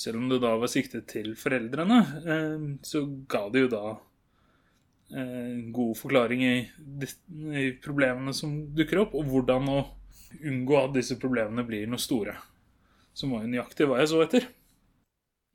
[0.00, 3.84] Selv om det da var siktet til foreldrene, eh, så ga det jo da
[5.10, 6.54] en god forklaring i,
[7.58, 9.80] i problemene som dukker opp, og hvordan å
[10.46, 12.36] unngå at disse problemene blir noe store.
[13.12, 14.46] Som var jo nøyaktig hva jeg så etter.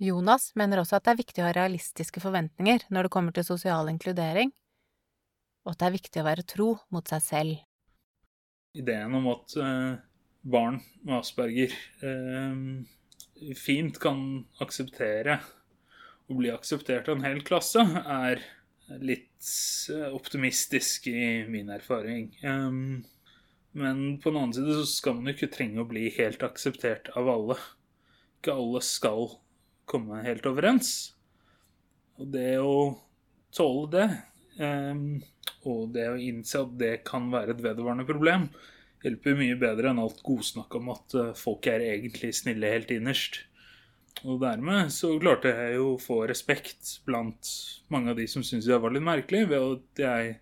[0.04, 3.48] Jonas mener også at det er viktig å ha realistiske forventninger når det kommer til
[3.48, 4.52] sosial inkludering,
[5.64, 7.64] og at det er viktig å være tro mot seg selv.
[8.76, 9.96] ideen om at eh,
[10.44, 11.72] barn med asperger
[12.04, 12.58] eh,
[13.58, 14.20] fint kan
[14.64, 15.40] akseptere
[16.30, 18.42] å bli akseptert av en hel klasse, er
[19.02, 19.50] litt
[19.94, 22.30] eh, optimistisk i min erfaring.
[23.76, 27.10] Men på den annen side så skal man jo ikke trenge å bli helt akseptert
[27.18, 27.58] av alle.
[28.40, 29.34] Ikke alle skal
[29.90, 30.94] komme helt overens.
[32.22, 32.78] Og det å
[33.56, 34.08] tåle det,
[35.68, 38.48] og det å innse at det kan være et vedvarende problem,
[39.06, 43.44] hjelper mye bedre enn alt godsnakk om at eh, folk er egentlig snille helt innerst.
[44.24, 47.52] Og dermed så klarte jeg jo å få respekt blant
[47.94, 50.36] mange av de som syntes jeg var litt merkelig, ved at jeg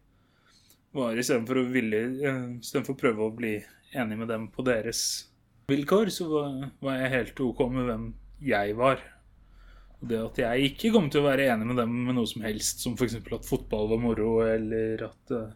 [0.93, 3.55] var istedenfor å ville eh, Istedenfor å prøve å bli
[3.93, 5.01] enig med dem på deres
[5.70, 8.07] vilkår, så var, jeg helt OK med hvem
[8.43, 9.01] jeg var.
[10.01, 12.43] Og det at jeg ikke kom til å være enig med dem med noe som
[12.45, 13.20] helst, som f.eks.
[13.22, 15.51] at fotball var moro, eller at eh,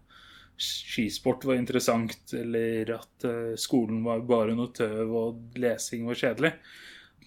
[0.58, 6.53] skisport var interessant, eller at eh, skolen var bare noe tøv og lesing var kjedelig.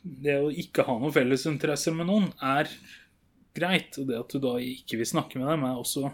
[0.00, 2.70] Det å ikke ha noen fellesinteresser med noen er
[3.56, 6.10] greit, og det at du da ikke vil snakke med dem, er også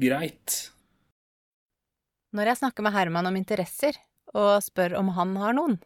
[0.00, 0.56] greit.
[2.36, 3.98] Når jeg snakker med Herman om interesser,
[4.36, 5.78] og spør om han har noen,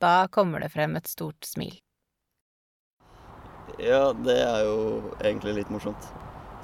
[0.00, 1.76] da kommer det frem et stort smil.
[3.80, 6.08] Ja, det er jo egentlig litt morsomt.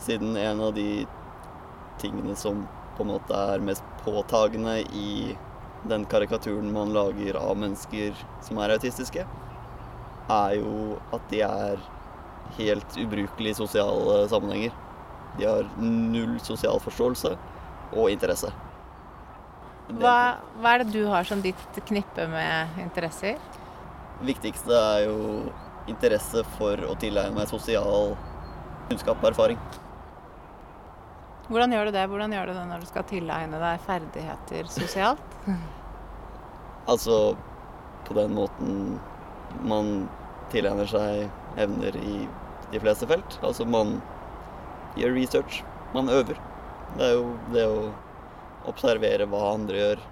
[0.03, 1.07] Siden en av de
[2.03, 2.65] tingene som
[2.97, 5.37] på en måte er mest påtagende i
[5.87, 9.27] den karikaturen man lager av mennesker som er autistiske,
[10.33, 11.83] er jo at de er
[12.57, 14.75] helt ubrukelige i sosiale sammenhenger.
[15.37, 17.35] De har null sosial forståelse
[17.93, 18.51] og interesse.
[19.87, 23.39] Hva, hva er det du har som ditt knippe med interesser?
[24.19, 25.19] Det viktigste er jo
[25.87, 28.17] interesse for å tilegne meg sosial
[28.89, 29.61] kunnskap og erfaring.
[31.47, 32.05] Hvordan gjør du det?
[32.11, 35.37] Hvordan gjør du det når du skal tilegne deg ferdigheter sosialt?
[36.87, 37.35] Altså
[38.07, 39.01] på den måten
[39.67, 40.05] man
[40.53, 41.25] tilegner seg
[41.59, 42.21] evner i
[42.71, 43.39] de fleste felt.
[43.43, 43.97] Altså man
[44.95, 45.65] gjør research,
[45.97, 46.39] man øver.
[46.95, 47.81] Det er jo det å
[48.71, 50.05] observere hva andre gjør.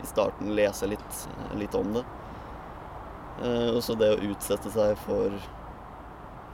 [0.00, 1.20] I starten lese litt,
[1.60, 2.06] litt om det.
[3.44, 5.36] Eh, og så det å utsette seg for,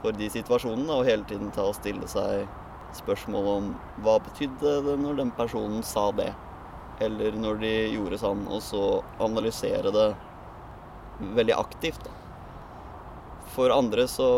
[0.03, 2.43] for de situasjonene og hele tiden ta og stille seg
[2.97, 3.67] spørsmål om
[4.03, 6.31] hva betydde det når den personen sa det,
[7.03, 8.83] eller når de gjorde sånn, og så
[9.23, 10.07] analysere det
[11.37, 12.03] veldig aktivt.
[12.07, 12.15] Da.
[13.53, 14.29] For andre så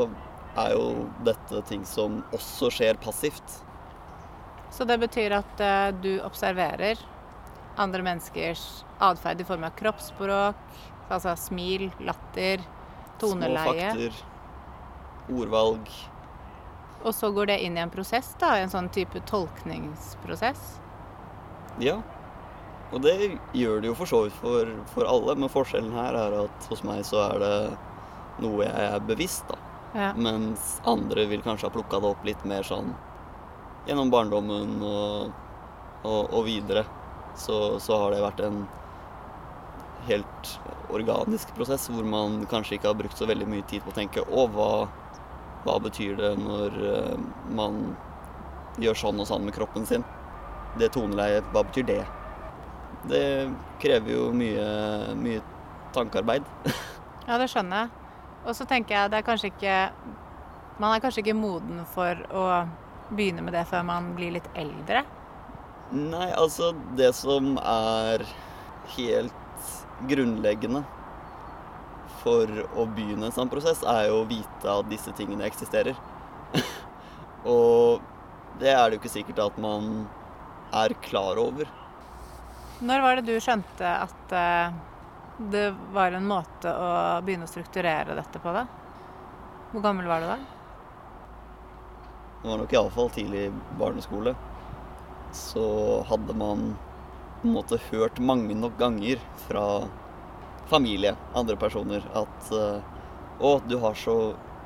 [0.59, 3.59] er jo dette ting som også skjer passivt.
[4.71, 6.99] Så det betyr at uh, du observerer
[7.79, 10.63] andre menneskers atferd i form av kroppsspråk,
[11.11, 12.63] altså smil, latter,
[13.21, 13.91] toneleie.
[13.91, 14.23] Små fakter,
[15.31, 15.93] ordvalg.
[17.03, 20.61] Og så går det inn i en prosess, da, en sånn type tolkningsprosess.
[21.81, 21.97] Ja.
[22.91, 23.15] Og det
[23.55, 26.83] gjør det jo for så vidt for, for alle, men forskjellen her er at hos
[26.85, 27.55] meg så er det
[28.43, 29.57] noe jeg er bevisst, da.
[29.91, 30.11] Ja.
[30.15, 32.93] Mens andre vil kanskje ha plukka det opp litt mer sånn
[33.87, 35.31] gjennom barndommen og,
[36.05, 36.85] og, og videre.
[37.35, 38.61] Så, så har det vært en
[40.07, 40.53] helt
[40.91, 44.23] organisk prosess hvor man kanskje ikke har brukt så veldig mye tid på å tenke
[44.25, 44.71] å, hva,
[45.65, 47.83] hva betyr det når eh, man
[48.81, 50.05] gjør sånn og sånn med kroppen sin?
[50.79, 52.01] Det toneleiet, hva betyr det?
[53.11, 53.25] Det
[53.81, 54.67] krever jo mye,
[55.19, 55.43] mye
[55.95, 56.47] tankearbeid.
[57.29, 58.07] Ja, det skjønner jeg.
[58.49, 59.73] Og så tenker jeg det er kanskje ikke
[60.81, 62.45] Man er kanskje ikke moden for å
[63.13, 65.03] begynne med det før man blir litt eldre.
[65.93, 68.25] Nei, altså det som er
[68.95, 69.69] helt
[70.09, 70.81] grunnleggende
[72.21, 75.97] for å begynne en sånn prosess, er jo å vite at disse tingene eksisterer.
[77.55, 78.01] og
[78.61, 80.05] det er det jo ikke sikkert at man
[80.75, 81.69] er klar over.
[82.81, 84.79] Når var det du skjønte at eh,
[85.51, 86.89] det var en måte å
[87.25, 88.65] begynne å strukturere dette på, da?
[89.71, 90.37] Hvor gammel var du da?
[92.41, 93.49] Det var nok iallfall tidlig
[93.79, 94.33] barneskole.
[95.31, 95.65] Så
[96.09, 96.71] hadde man
[97.41, 99.65] på en måte hørt mange nok ganger fra
[100.71, 102.81] familie, andre personer, at eh,
[103.41, 104.15] Å, du har så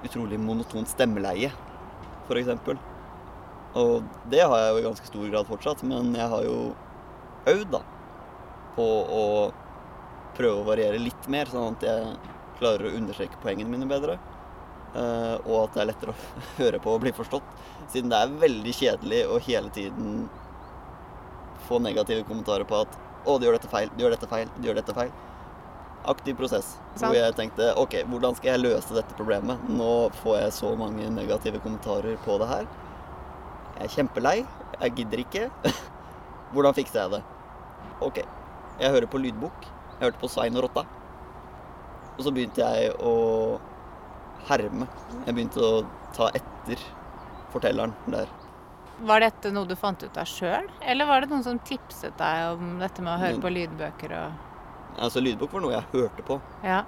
[0.06, 1.51] utrolig monotont stemmeleie,
[2.28, 2.49] f.eks.
[3.80, 6.58] Og det har jeg jo i ganske stor grad fortsatt, men jeg har jo
[7.51, 7.82] øvd, da,
[8.76, 8.88] på
[9.20, 9.24] å
[10.36, 12.16] prøve å variere litt mer, sånn at jeg
[12.60, 14.20] klarer å understreke poengene mine bedre.
[14.95, 16.20] eh, og at det er lettere å
[16.62, 17.47] høre på og bli forstått.
[17.91, 20.30] Siden det er veldig kjedelig å hele tiden
[21.68, 24.68] få negative kommentarer på at 'Å, du gjør dette feil, du gjør dette feil, du
[24.70, 25.14] gjør dette feil'.
[26.12, 26.76] Aktiv prosess.
[26.93, 27.08] Sant.
[27.08, 29.62] Hvor jeg tenkte OK, hvordan skal jeg løse dette problemet?
[29.70, 29.91] Nå
[30.22, 32.68] får jeg så mange negative kommentarer på det her.
[33.76, 34.36] Jeg er kjempelei.
[34.80, 35.47] Jeg gidder ikke.
[36.53, 37.24] Hvordan fikser jeg det?
[38.06, 38.22] OK.
[38.80, 39.68] Jeg hører på lydbok.
[39.95, 40.86] Jeg hørte på Svein og Rotta.
[42.16, 43.16] Og så begynte jeg å
[44.47, 44.88] herme.
[45.26, 45.84] Jeg begynte å
[46.16, 46.82] ta etter
[47.51, 48.32] fortelleren der.
[49.06, 52.53] Var dette noe du fant ut av sjøl, eller var det noen som tipset deg
[52.53, 54.43] om dette med å høre på lydbøker og
[54.96, 56.84] Altså, lydbok var noe jeg hørte på, Ja.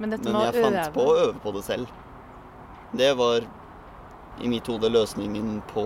[0.00, 1.90] Men dette men jeg fant øve på å øve på det selv.
[2.96, 3.44] Det var
[4.40, 5.84] i mitt hode løsningen på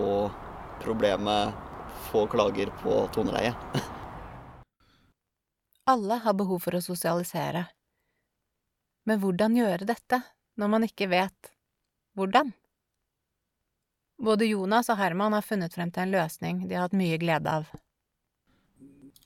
[0.79, 1.53] problemet
[2.11, 3.51] få klager på toneleie.
[5.91, 7.65] Alle har behov for å sosialisere.
[9.05, 10.21] Men hvordan gjøre dette
[10.57, 11.51] når man ikke vet
[12.17, 12.53] hvordan?
[14.17, 17.51] Både Jonas og Herman har funnet frem til en løsning de har hatt mye glede
[17.51, 17.67] av.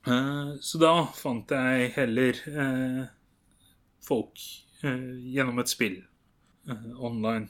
[0.08, 3.06] Eh, Så da fant jeg heller eh,
[4.06, 4.42] folk
[4.84, 6.00] eh, gjennom et spill
[7.00, 7.48] online.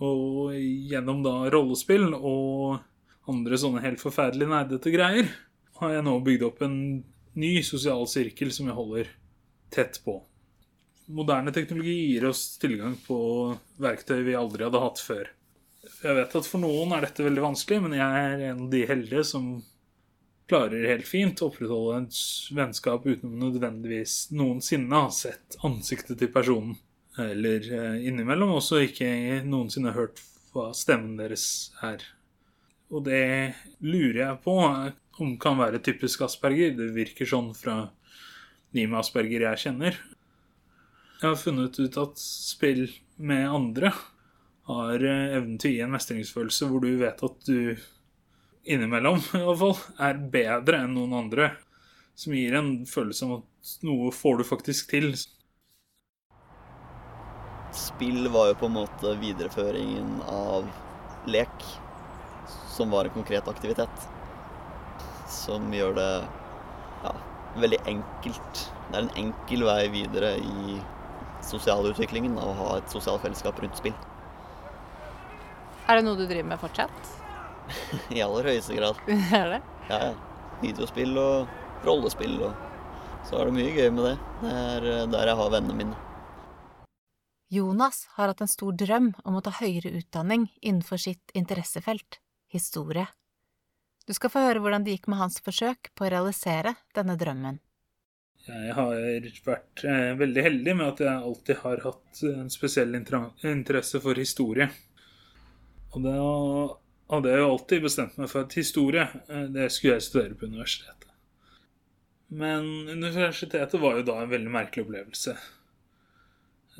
[0.00, 2.78] Og gjennom da rollespill og
[3.28, 5.28] andre sånne helt forferdelig nerdete greier,
[5.80, 6.78] har jeg nå bygd opp en
[7.40, 9.10] ny sosial sirkel som jeg holder
[9.74, 10.16] tett på.
[11.12, 13.18] Moderne teknologi gir oss tilgang på
[13.82, 15.28] verktøy vi aldri hadde hatt før.
[16.00, 18.82] Jeg vet at for noen er dette veldig vanskelig, men jeg er en av de
[18.88, 19.52] heldige som
[20.50, 22.20] klarer helt fint å opprettholde et
[22.56, 26.76] vennskap uten å nødvendigvis noensinne ha sett ansiktet til personen.
[27.20, 29.10] Eller eh, innimellom også ikke
[29.46, 30.22] noensinne hørt
[30.54, 31.44] hva stemmen deres
[31.86, 32.02] er.
[32.90, 34.56] Og det lurer jeg på
[35.20, 36.74] om kan være typisk asperger.
[36.78, 37.82] Det virker sånn fra
[38.74, 39.98] de med asperger jeg kjenner.
[41.20, 42.86] Jeg har funnet ut at spill
[43.20, 43.92] med andre
[44.70, 47.76] har eh, evnen til å gi en mestringsfølelse hvor du vet at du
[48.64, 51.52] innimellom i hvert fall, er bedre enn noen andre.
[52.18, 55.14] Som gir en følelse av at noe får du faktisk til.
[57.76, 60.66] spill var jo på en måte videreføringen av
[61.30, 61.66] lek,
[62.74, 64.08] som var en konkret aktivitet.
[65.30, 66.10] Som gjør det
[67.04, 67.14] ja,
[67.62, 68.64] veldig enkelt.
[68.90, 70.80] Det er en enkel vei videre i
[71.46, 73.96] sosialutviklingen å ha et sosialt fellesskap rundt spill.
[75.86, 77.19] Er det noe du driver med fortsatt?
[78.16, 79.00] I aller høyeste grad.
[79.40, 79.62] er det?
[79.90, 80.12] Ja, ja.
[80.60, 82.66] Videospill og rollespill og
[83.28, 84.16] så er det mye gøy med det.
[84.40, 85.98] Det er eh, der jeg har vennene mine.
[87.50, 93.08] Jonas har hatt en stor drøm om å ta høyere utdanning innenfor sitt interessefelt, historie.
[94.06, 97.58] Du skal få høre hvordan det gikk med hans forsøk på å realisere denne drømmen.
[98.46, 98.94] Jeg har
[99.46, 104.70] vært eh, veldig heldig med at jeg alltid har hatt en spesiell interesse for historie.
[105.90, 106.14] Og da
[107.10, 110.50] hadde jeg jo alltid bestemt meg for at historie, eh, det skulle jeg studere på
[110.50, 111.08] universitetet.
[112.30, 115.34] Men universitetet var jo da en veldig merkelig opplevelse.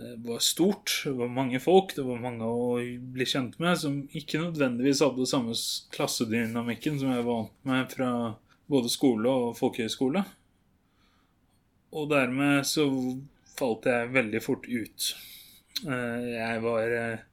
[0.00, 2.76] Det var stort, det var mange folk, det var mange å
[3.12, 5.56] bli kjent med som ikke nødvendigvis hadde samme
[5.92, 8.10] klassedynamikken som jeg var vant med fra
[8.70, 10.22] både skole og folkehøyskole.
[11.90, 12.86] Og dermed så
[13.58, 15.10] falt jeg veldig fort ut.
[15.82, 17.26] Eh, jeg var eh,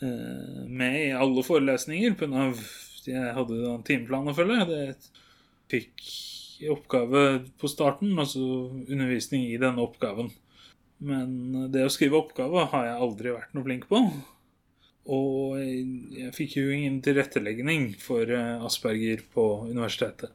[0.00, 2.46] med i alle forelesninger pga.
[3.04, 4.64] jeg hadde en timeplan å følge.
[4.70, 4.82] Det
[5.70, 6.04] fikk
[6.70, 7.24] oppgave
[7.60, 8.42] på starten, altså
[8.88, 10.30] undervisning i denne oppgaven.
[11.00, 14.02] Men det å skrive oppgave har jeg aldri vært noe flink på.
[15.10, 20.34] Og jeg fikk jo ingen tilrettelegging for eh, Asperger på universitetet.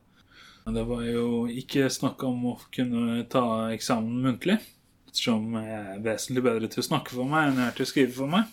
[0.65, 4.57] Det var jo ikke snakk om å kunne ta eksamen muntlig,
[5.05, 7.91] ettersom jeg er vesentlig bedre til å snakke for meg enn jeg er til å
[7.91, 8.49] skrive for meg.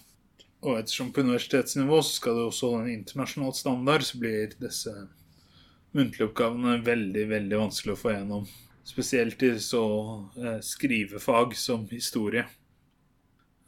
[0.63, 4.93] Og ettersom på universitetsnivå så skal det også holde en internasjonal standard, så blir disse
[5.93, 8.47] muntlige oppgavene veldig, veldig vanskelig å få gjennom.
[8.87, 9.85] Spesielt i så
[10.39, 12.47] eh, skrivefag som historie.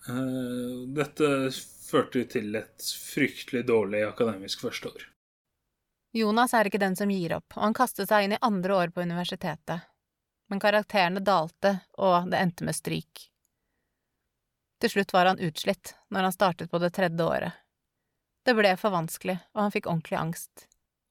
[0.09, 1.51] Eh, dette
[1.84, 5.11] førte til et fryktelig dårlig akademisk førsteår.
[6.14, 8.95] Jonas er ikke den som gir opp, og han kastet seg inn i andre år
[8.95, 9.90] på universitetet.
[10.51, 13.28] Men karakterene dalte, og det endte med stryk.
[14.85, 17.57] Til slutt var han utslitt når han startet på det tredje året.
[18.45, 20.66] Det ble for vanskelig, og han fikk ordentlig angst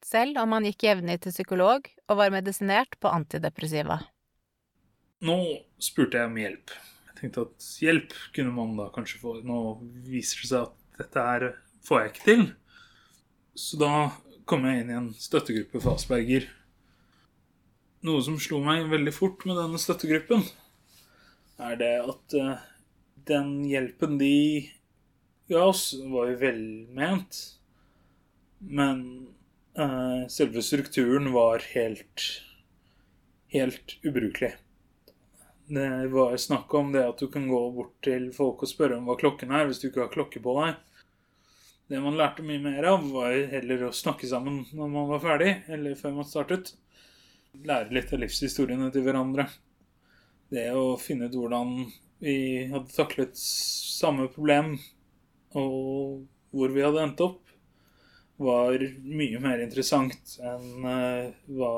[0.06, 4.02] selv om han gikk jevnlig til psykolog og var medisinert på antidepressiva.
[5.24, 5.38] Nå
[5.82, 6.74] spurte jeg om hjelp.
[7.08, 9.38] Jeg tenkte at hjelp kunne man da kanskje få.
[9.48, 9.60] Nå
[10.10, 11.48] viser det seg at dette her
[11.88, 12.44] får jeg ikke til.
[13.56, 13.94] Så da
[14.50, 16.50] kom jeg inn i en støttegruppe for Asperger.
[18.04, 20.44] Noe som slo meg veldig fort med denne støttegruppen,
[21.64, 22.64] er det at uh,
[23.30, 24.34] den hjelpen de
[25.52, 27.40] ga oss, var jo velment.
[28.64, 29.06] Men
[29.80, 32.42] Uh, selve strukturen var helt
[33.48, 34.56] helt ubrukelig.
[35.66, 39.08] Det var snakk om det at du kan gå bort til folk og spørre om
[39.10, 40.78] hva klokken er, hvis du ikke har klokke på deg.
[41.90, 45.52] Det man lærte mye mer av, var heller å snakke sammen når man var ferdig,
[45.74, 46.76] eller før man startet.
[47.66, 49.48] Lære litt av livshistoriene til hverandre.
[50.54, 51.76] Det å finne ut hvordan
[52.24, 52.36] vi
[52.72, 54.78] hadde taklet samme problem,
[55.60, 57.42] og hvor vi hadde endt opp
[58.44, 61.74] var mye mer interessant enn uh, hva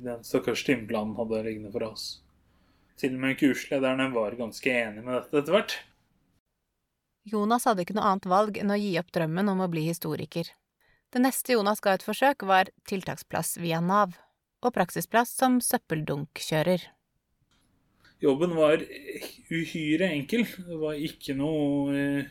[0.00, 2.06] den stakkars timeplanen hadde liggende for oss.
[3.00, 5.76] Til og med kurslederne var ganske enige med dette etter hvert.
[7.28, 10.48] Jonas hadde ikke noe annet valg enn å gi opp drømmen om å bli historiker.
[11.12, 14.16] Det neste Jonas ga et forsøk, var tiltaksplass via Nav,
[14.64, 16.88] og praksisplass som søppeldunkkjører.
[18.22, 18.82] Jobben var
[19.50, 20.44] uhyre enkel.
[20.66, 22.28] Det var ikke noe uh,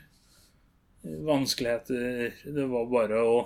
[1.28, 2.38] vanskeligheter.
[2.46, 3.42] Det var bare å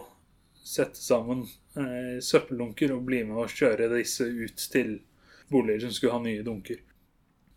[0.65, 1.43] sette sammen
[1.77, 4.95] eh, søppeldunker og bli med og kjøre disse ut til
[5.51, 6.79] boliger som skulle ha nye dunker.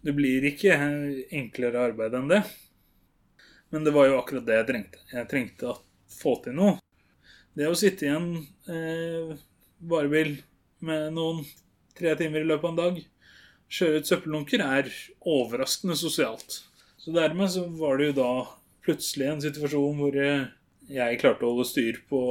[0.05, 2.43] Det blir ikke eh, enklere arbeid enn det.
[3.73, 5.01] Men det var jo akkurat det jeg trengte.
[5.13, 5.79] Jeg trengte å
[6.13, 6.77] få til noe.
[7.57, 8.29] Det å sitte i en
[8.71, 9.33] eh,
[9.89, 10.37] varebil
[10.85, 11.43] med noen
[11.99, 13.01] tre timer i løpet av en dag,
[13.73, 14.89] kjøre ut søppeldunker, er
[15.29, 16.63] overraskende sosialt.
[16.99, 18.33] Så dermed så var det jo da
[18.85, 20.49] plutselig en situasjon hvor eh,
[20.89, 22.23] jeg klarte å holde styr på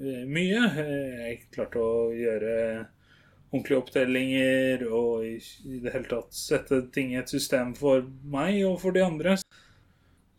[0.00, 0.62] eh, mye.
[0.78, 2.54] Jeg klarte å gjøre
[3.50, 8.78] ordentlige opptellinger og i det hele tatt sette ting i et system for meg og
[8.82, 9.36] for de andre.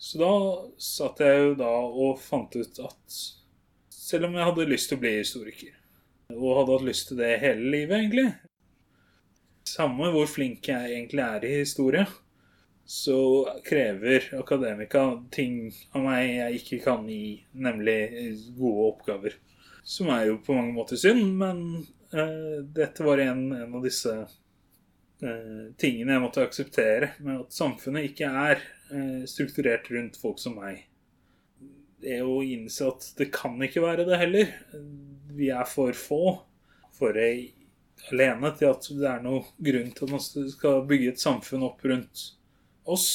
[0.01, 0.31] Så da
[0.81, 3.19] satt jeg jo da og fant ut at
[3.93, 5.75] selv om jeg hadde lyst til å bli historiker,
[6.33, 8.31] og hadde hatt lyst til det hele livet, egentlig
[9.71, 12.03] Samme hvor flink jeg egentlig er i historie,
[12.91, 17.99] så krever akademika ting av meg jeg ikke kan gi, nemlig
[18.57, 19.37] gode oppgaver.
[19.87, 21.61] Som er jo på mange måter synd, men
[22.11, 28.27] uh, dette var en, av disse uh, tingene jeg måtte akseptere, med at samfunnet ikke
[28.43, 28.61] er
[28.91, 30.83] uh, strukturert rundt folk som meg.
[32.01, 34.55] Det å innse at det kan ikke være det heller.
[35.37, 36.23] Vi er for få.
[36.97, 37.15] For
[38.11, 40.23] alene til at det er noe grunn til at man
[40.53, 42.25] skal bygge et samfunn opp rundt
[42.89, 43.07] oss.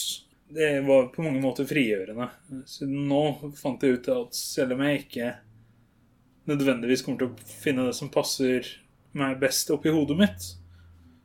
[0.49, 2.29] Det var på mange måter frigjørende.
[2.71, 3.23] Så nå
[3.59, 5.33] fant jeg ut at selv om jeg ikke
[6.47, 8.69] nødvendigvis kommer til å finne det som passer
[9.17, 10.47] meg best oppi hodet mitt,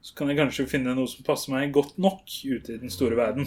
[0.02, 3.20] så kan jeg kanskje finne noe som passer meg godt nok ute i den store
[3.20, 3.46] verden.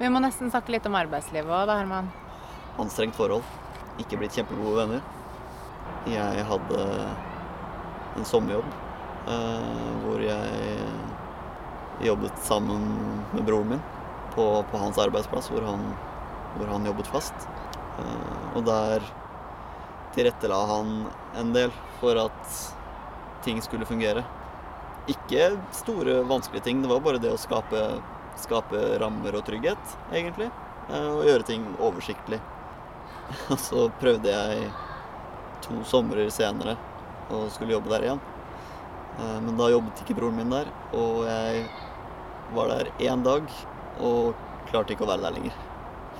[0.00, 2.08] Vi må nesten snakke litt om arbeidslivet òg, da, Herman.
[2.80, 3.44] Anstrengt forhold.
[4.00, 5.02] Ikke blitt kjempegode venner.
[6.08, 6.86] Jeg hadde
[8.16, 8.66] en sommerjobb
[9.28, 10.84] eh, hvor jeg
[12.00, 12.84] jobbet sammen
[13.34, 13.82] med broren min
[14.34, 15.82] på, på hans arbeidsplass, hvor han,
[16.56, 17.48] hvor han jobbet fast.
[17.98, 19.04] Eh, og der
[20.14, 20.94] tilrettela han
[21.38, 22.60] en del for at
[23.44, 24.24] ting skulle fungere.
[25.10, 26.82] Ikke store, vanskelige ting.
[26.82, 27.82] Det var bare det å skape,
[28.40, 30.50] skape rammer og trygghet, egentlig.
[30.90, 32.40] Eh, og gjøre ting oversiktlig.
[33.52, 34.70] Og så prøvde jeg
[35.62, 36.74] to somrer senere
[37.30, 38.22] og skulle jobbe der igjen.
[39.18, 41.64] Eh, men da jobbet ikke broren min der, og jeg
[42.54, 43.46] var der én dag
[44.00, 44.34] og
[44.70, 45.64] klarte ikke å være der lenger.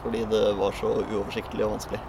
[0.00, 2.00] Fordi det var så uoversiktlig og vanskelig.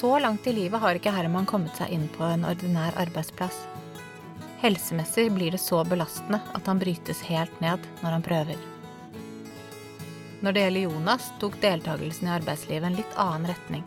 [0.00, 3.66] Så langt i livet har ikke Herman kommet seg inn på en ordinær arbeidsplass.
[4.62, 8.62] Helsemessig blir det så belastende at han brytes helt ned når han prøver.
[10.40, 13.84] Når det gjelder Jonas, tok deltakelsen i arbeidslivet en litt annen retning.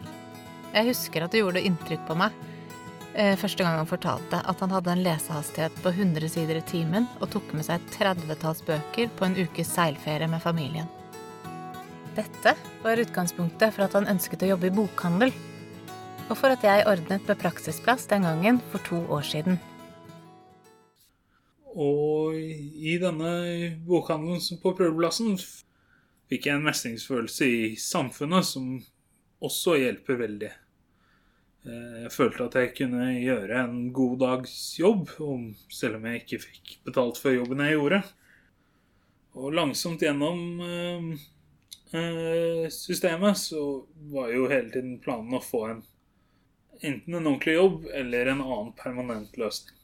[0.73, 2.33] Jeg husker at det gjorde inntrykk på meg
[3.13, 7.05] eh, første gang han fortalte at han hadde en lesehastighet på 100 sider i timen
[7.19, 10.89] og tok med seg et tredvetalls bøker på en ukes seilferie med familien.
[12.17, 15.33] Dette var utgangspunktet for at han ønsket å jobbe i bokhandel
[16.29, 19.59] og for at jeg ordnet med praksisplass den gangen for to år siden.
[21.73, 23.33] Og i denne
[23.85, 28.75] bokhandelen på prøveplassen fikk jeg en mestringsfølelse i samfunnet som
[29.43, 30.51] også hjelper veldig.
[31.63, 35.13] Eh, jeg følte at jeg kunne gjøre en god dags jobb,
[35.71, 38.01] selv om jeg ikke fikk betalt for jobben jeg gjorde.
[39.39, 41.05] Og langsomt gjennom eh,
[41.95, 43.63] eh, systemet så
[44.11, 45.81] var jo hele tiden planen å få en
[46.83, 49.79] enten en ordentlig jobb eller en annen permanent løsning.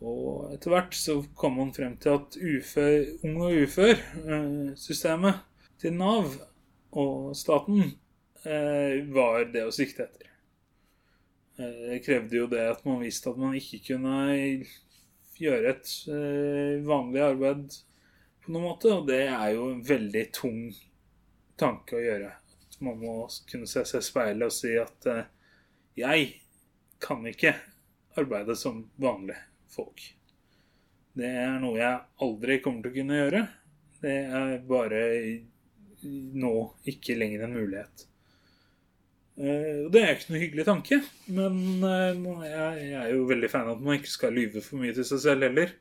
[0.00, 2.94] Og etter hvert så kom man frem til at ufør,
[3.28, 5.42] ung og ufør-systemet
[5.82, 6.32] til Nav
[6.96, 7.92] og staten
[9.12, 10.29] var det å sikte etter.
[11.60, 14.14] Eh, krevde jo det at man visste at man ikke kunne
[15.40, 15.90] gjøre et
[16.84, 17.74] vanlig arbeid
[18.40, 20.58] på noen måte, og det er jo en veldig tung
[21.60, 22.30] tanke å gjøre.
[22.84, 23.14] Man må
[23.48, 25.08] kunne se seg i speilet og si at
[25.96, 26.26] jeg
[27.00, 27.54] kan ikke
[28.20, 29.40] arbeide som vanlige
[29.72, 30.02] folk.
[31.12, 33.42] Det er noe jeg aldri kommer til å kunne gjøre.
[34.00, 35.00] Det er bare
[36.40, 36.54] nå
[36.88, 38.06] ikke lenger en mulighet.
[39.40, 41.00] Eh, det er ikke noe hyggelig tanke,
[41.32, 44.92] men eh, jeg er jo veldig fan av at man ikke skal lyve for mye
[44.96, 45.74] til seg selv heller.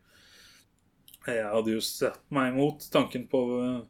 [1.28, 3.82] Jeg hadde jo sett meg imot tanken på eh,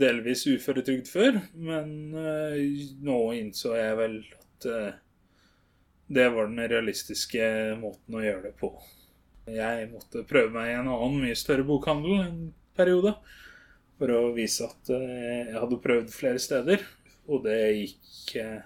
[0.00, 1.90] delvis uføretrygd før, men
[3.04, 4.68] nå innså jeg vel at
[6.14, 7.44] det var den realistiske
[7.80, 8.70] måten å gjøre det på.
[9.50, 12.38] Jeg måtte prøve meg i en annen, mye større bokhandel en
[12.76, 13.12] periode.
[14.00, 16.84] For å vise at eh, jeg hadde prøvd flere steder.
[17.28, 18.64] Og det gikk eh,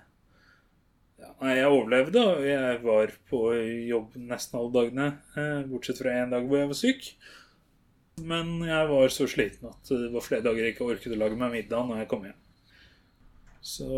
[1.19, 3.43] ja, Jeg overlevde, og jeg var på
[3.89, 5.11] jobb nesten alle dagene.
[5.39, 7.11] Eh, bortsett fra én dag hvor jeg var syk.
[8.19, 11.39] Men jeg var så sliten at det var flere dager jeg ikke orket å lage
[11.39, 12.41] meg middag når jeg kom hjem.
[13.69, 13.91] Så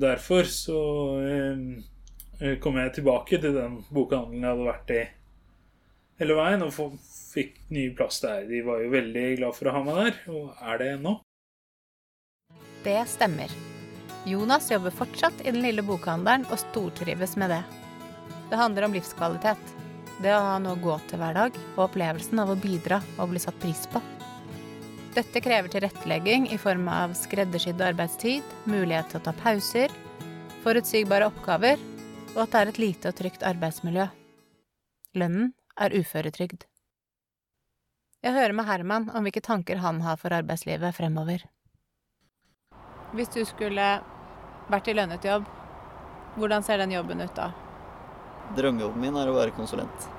[0.00, 0.80] derfor så
[2.40, 5.04] Eh, kom jeg tilbake til den bokhandelen jeg hadde vært i
[6.20, 6.98] hele veien, og
[7.32, 8.44] fikk ny plass der.
[8.50, 11.16] De var jo veldig glad for å ha meg der, og er det ennå.
[12.84, 13.56] Det stemmer.
[14.26, 17.62] Jonas jobber fortsatt i den lille bokhandelen og stortrives med det.
[18.50, 19.74] Det handler om livskvalitet.
[20.18, 23.30] Det å ha noe å gå til hver dag, og opplevelsen av å bidra og
[23.30, 24.02] bli satt pris på.
[25.14, 29.94] Dette krever tilrettelegging i form av skreddersydd arbeidstid, mulighet til å ta pauser,
[30.64, 31.78] forutsigbare oppgaver
[32.36, 34.08] og at det er et lite og trygt arbeidsmiljø.
[35.16, 36.66] Lønnen er uføretrygd.
[38.26, 41.46] Jeg hører med Herman om hvilke tanker han har for arbeidslivet fremover.
[43.16, 43.86] Hvis du skulle
[44.72, 45.46] vært i lønnet jobb,
[46.36, 47.50] hvordan ser den jobben ut da?
[48.56, 50.10] Drømmejobben min er å være konsulent.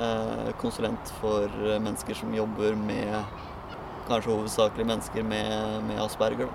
[0.00, 1.50] Eh, konsulent for
[1.82, 3.14] mennesker som jobber med
[4.08, 6.50] kanskje hovedsakelig mennesker med, med asperger.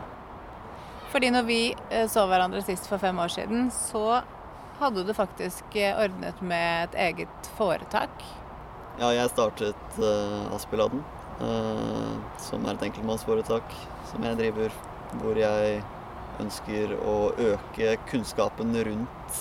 [1.09, 4.21] Fordi når vi eh, så hverandre sist for fem år siden, så
[4.79, 8.13] hadde du faktisk eh, ordnet med et eget foretak.
[8.99, 11.01] Ja, jeg startet uh, Aspeladen
[11.39, 13.73] eh, som er et enkeltmannsforetak
[14.11, 14.75] som jeg driver,
[15.21, 15.79] hvor jeg
[16.43, 17.15] ønsker å
[17.51, 19.39] øke kunnskapen rundt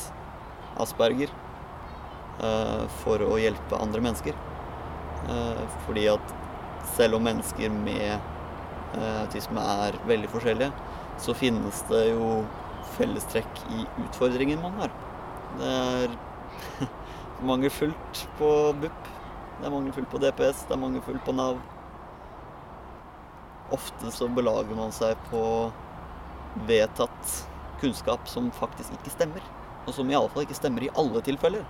[0.83, 1.31] asperger
[2.43, 4.37] eh, for å hjelpe andre mennesker.
[5.29, 6.35] Eh, fordi at
[6.95, 10.71] selv om mennesker med eh, autisme er veldig forskjellige,
[11.19, 12.45] så finnes det jo
[12.97, 14.95] fellestrekk i utfordringen man har.
[15.59, 16.15] Det er
[17.51, 19.11] mangelfullt på BUP,
[19.59, 21.59] det er mangelfullt på DPS, det er mangelfullt på Nav.
[23.75, 25.43] Ofte så belager man seg på
[26.67, 27.35] vedtatt
[27.81, 29.45] kunnskap som faktisk ikke stemmer.
[29.87, 31.65] Og som i alle fall ikke stemmer i alle tilfeller.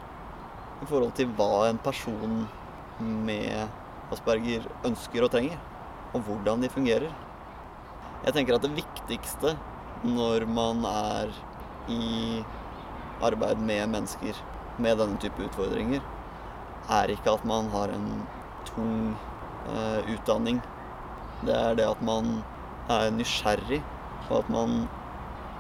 [0.83, 2.45] I forhold til hva en person
[2.99, 3.69] med
[4.15, 5.59] asperger ønsker og trenger.
[6.15, 7.11] Og hvordan de fungerer.
[8.25, 9.55] Jeg tenker at det viktigste
[10.07, 11.35] når man er
[11.91, 12.45] i
[13.25, 14.37] arbeid med mennesker
[14.79, 16.03] med denne type utfordringer,
[16.89, 18.09] er ikke at man har en
[18.69, 19.15] tung
[19.69, 20.61] eh, utdanning.
[21.43, 22.41] Det er det at man
[22.91, 23.81] er nysgjerrig,
[24.29, 24.81] og at man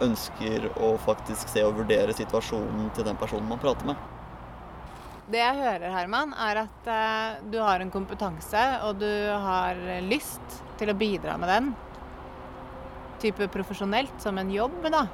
[0.05, 3.99] ønsker å faktisk se og vurdere situasjonen til den personen man prater med.
[5.29, 9.11] Det jeg hører, Herman, er at eh, du har en kompetanse, og du
[9.45, 11.69] har lyst til å bidra med den.
[13.21, 15.05] Type profesjonelt, som en jobb, da.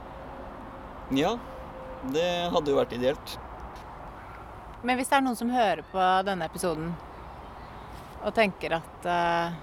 [1.15, 1.35] Ja,
[2.15, 3.37] det hadde jo vært ideelt.
[4.85, 6.93] Men hvis det er noen som hører på denne episoden
[8.25, 9.63] og tenker at eh,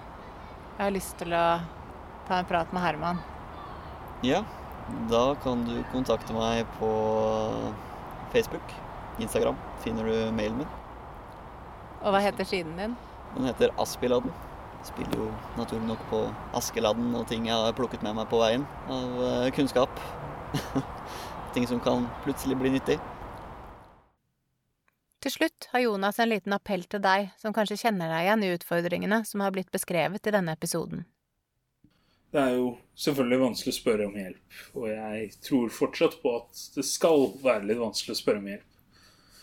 [0.76, 1.46] jeg har lyst til å
[2.28, 3.22] ta en prat med Herman
[4.22, 4.44] Ja,
[5.10, 6.90] da kan du kontakte meg på
[8.30, 8.74] Facebook,
[9.18, 9.58] Instagram.
[9.82, 10.68] Finner du mailen min.
[12.02, 12.94] Og hva heter siden din?
[13.34, 14.34] Den heter Aspiladden.
[14.86, 16.20] Spiller jo naturlig nok på
[16.58, 20.02] Askeladden og ting jeg har plukket med meg på veien av eh, kunnskap.
[21.56, 23.00] ting som kan plutselig bli nyttig.
[25.22, 28.54] Til slutt har Jonas en liten appell til deg som kanskje kjenner deg igjen i
[28.54, 31.06] utfordringene som har blitt beskrevet i denne episoden.
[32.32, 36.62] Det er jo selvfølgelig vanskelig å spørre om hjelp, og jeg tror fortsatt på at
[36.78, 38.68] det skal være litt vanskelig å spørre om hjelp.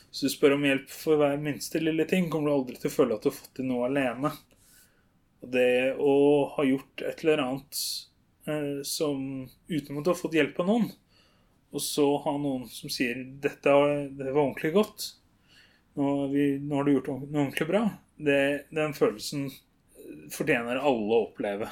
[0.08, 2.94] Hvis du spør om hjelp for hver minste lille ting, kommer du aldri til å
[2.94, 4.30] føle at du har fått til noe alene.
[5.44, 6.14] Og det å
[6.54, 7.82] ha gjort et eller annet
[8.48, 9.20] eh, som
[9.68, 10.88] uten at du har fått hjelp av noen,
[11.68, 13.76] og så ha noen som sier 'dette
[14.16, 15.10] det var ordentlig godt',
[16.00, 17.84] nå, vi, nå har du gjort noe ordentlig bra,
[18.16, 18.40] det,
[18.72, 19.50] den følelsen
[20.32, 21.68] fortjener alle å oppleve.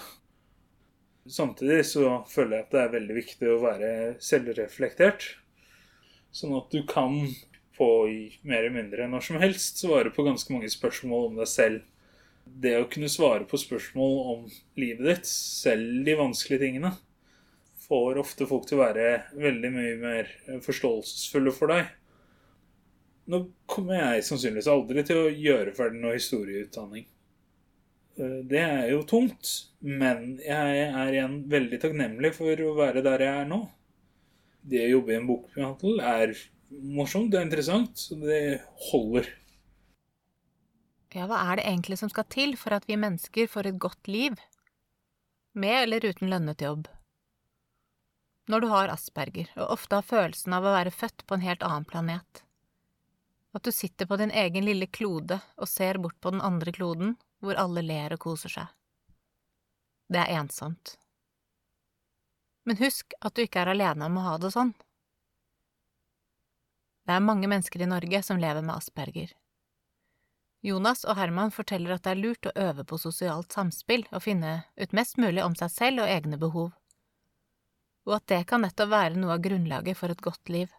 [1.28, 3.90] Samtidig så føler jeg at det er veldig viktig å være
[4.22, 5.26] selvreflektert.
[6.34, 7.18] Sånn at du kan
[7.76, 7.88] på
[8.46, 11.82] mer eller mindre når som helst svare på ganske mange spørsmål om deg selv.
[12.46, 14.44] Det å kunne svare på spørsmål om
[14.78, 16.92] livet ditt, selv de vanskelige tingene,
[17.86, 20.30] får ofte folk til å være veldig mye mer
[20.62, 21.90] forståelsesfulle for deg.
[23.30, 27.06] Nå kommer jeg sannsynligvis aldri til å gjøre ferdig noe historieutdanning.
[28.16, 29.52] Eh, det er jo tungt,
[29.84, 33.62] men jeg er igjen veldig takknemlig for å være der jeg er nå.
[34.66, 36.36] Det å jobbe i en bokhandel er
[36.70, 38.40] morsomt, det er interessant, så det
[38.88, 39.28] holder.
[41.14, 44.10] Ja, hva er det egentlig som skal til for at vi mennesker får et godt
[44.10, 44.34] liv?
[45.56, 46.88] Med eller uten lønnet jobb?
[48.50, 51.64] Når du har asperger, og ofte har følelsen av å være født på en helt
[51.66, 52.42] annen planet.
[53.56, 57.16] At du sitter på din egen lille klode og ser bort på den andre kloden,
[57.42, 58.72] hvor alle ler og koser seg.
[60.12, 60.96] Det er ensomt.
[62.66, 64.72] Men husk at du ikke er alene om å ha det sånn.
[67.06, 69.30] Det er mange mennesker i Norge som lever med asperger.
[70.66, 74.64] Jonas og Herman forteller at det er lurt å øve på sosialt samspill og finne
[74.74, 76.72] ut mest mulig om seg selv og egne behov,
[78.06, 80.72] og at det kan nettopp være noe av grunnlaget for et godt liv.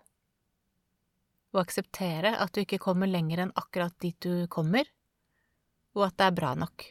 [1.56, 4.84] Å akseptere at du ikke kommer lenger enn akkurat dit du kommer,
[5.98, 6.86] og at det er bra nok.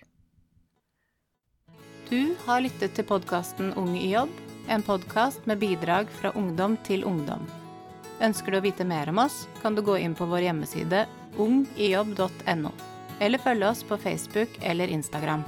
[2.10, 4.30] Du har lyttet til podkasten Ung i jobb,
[4.70, 7.46] en podkast med bidrag fra ungdom til ungdom.
[8.22, 11.04] Ønsker du å vite mer om oss, kan du gå inn på vår hjemmeside
[11.42, 12.72] ungijobb.no,
[13.20, 15.44] eller følge oss på Facebook eller Instagram.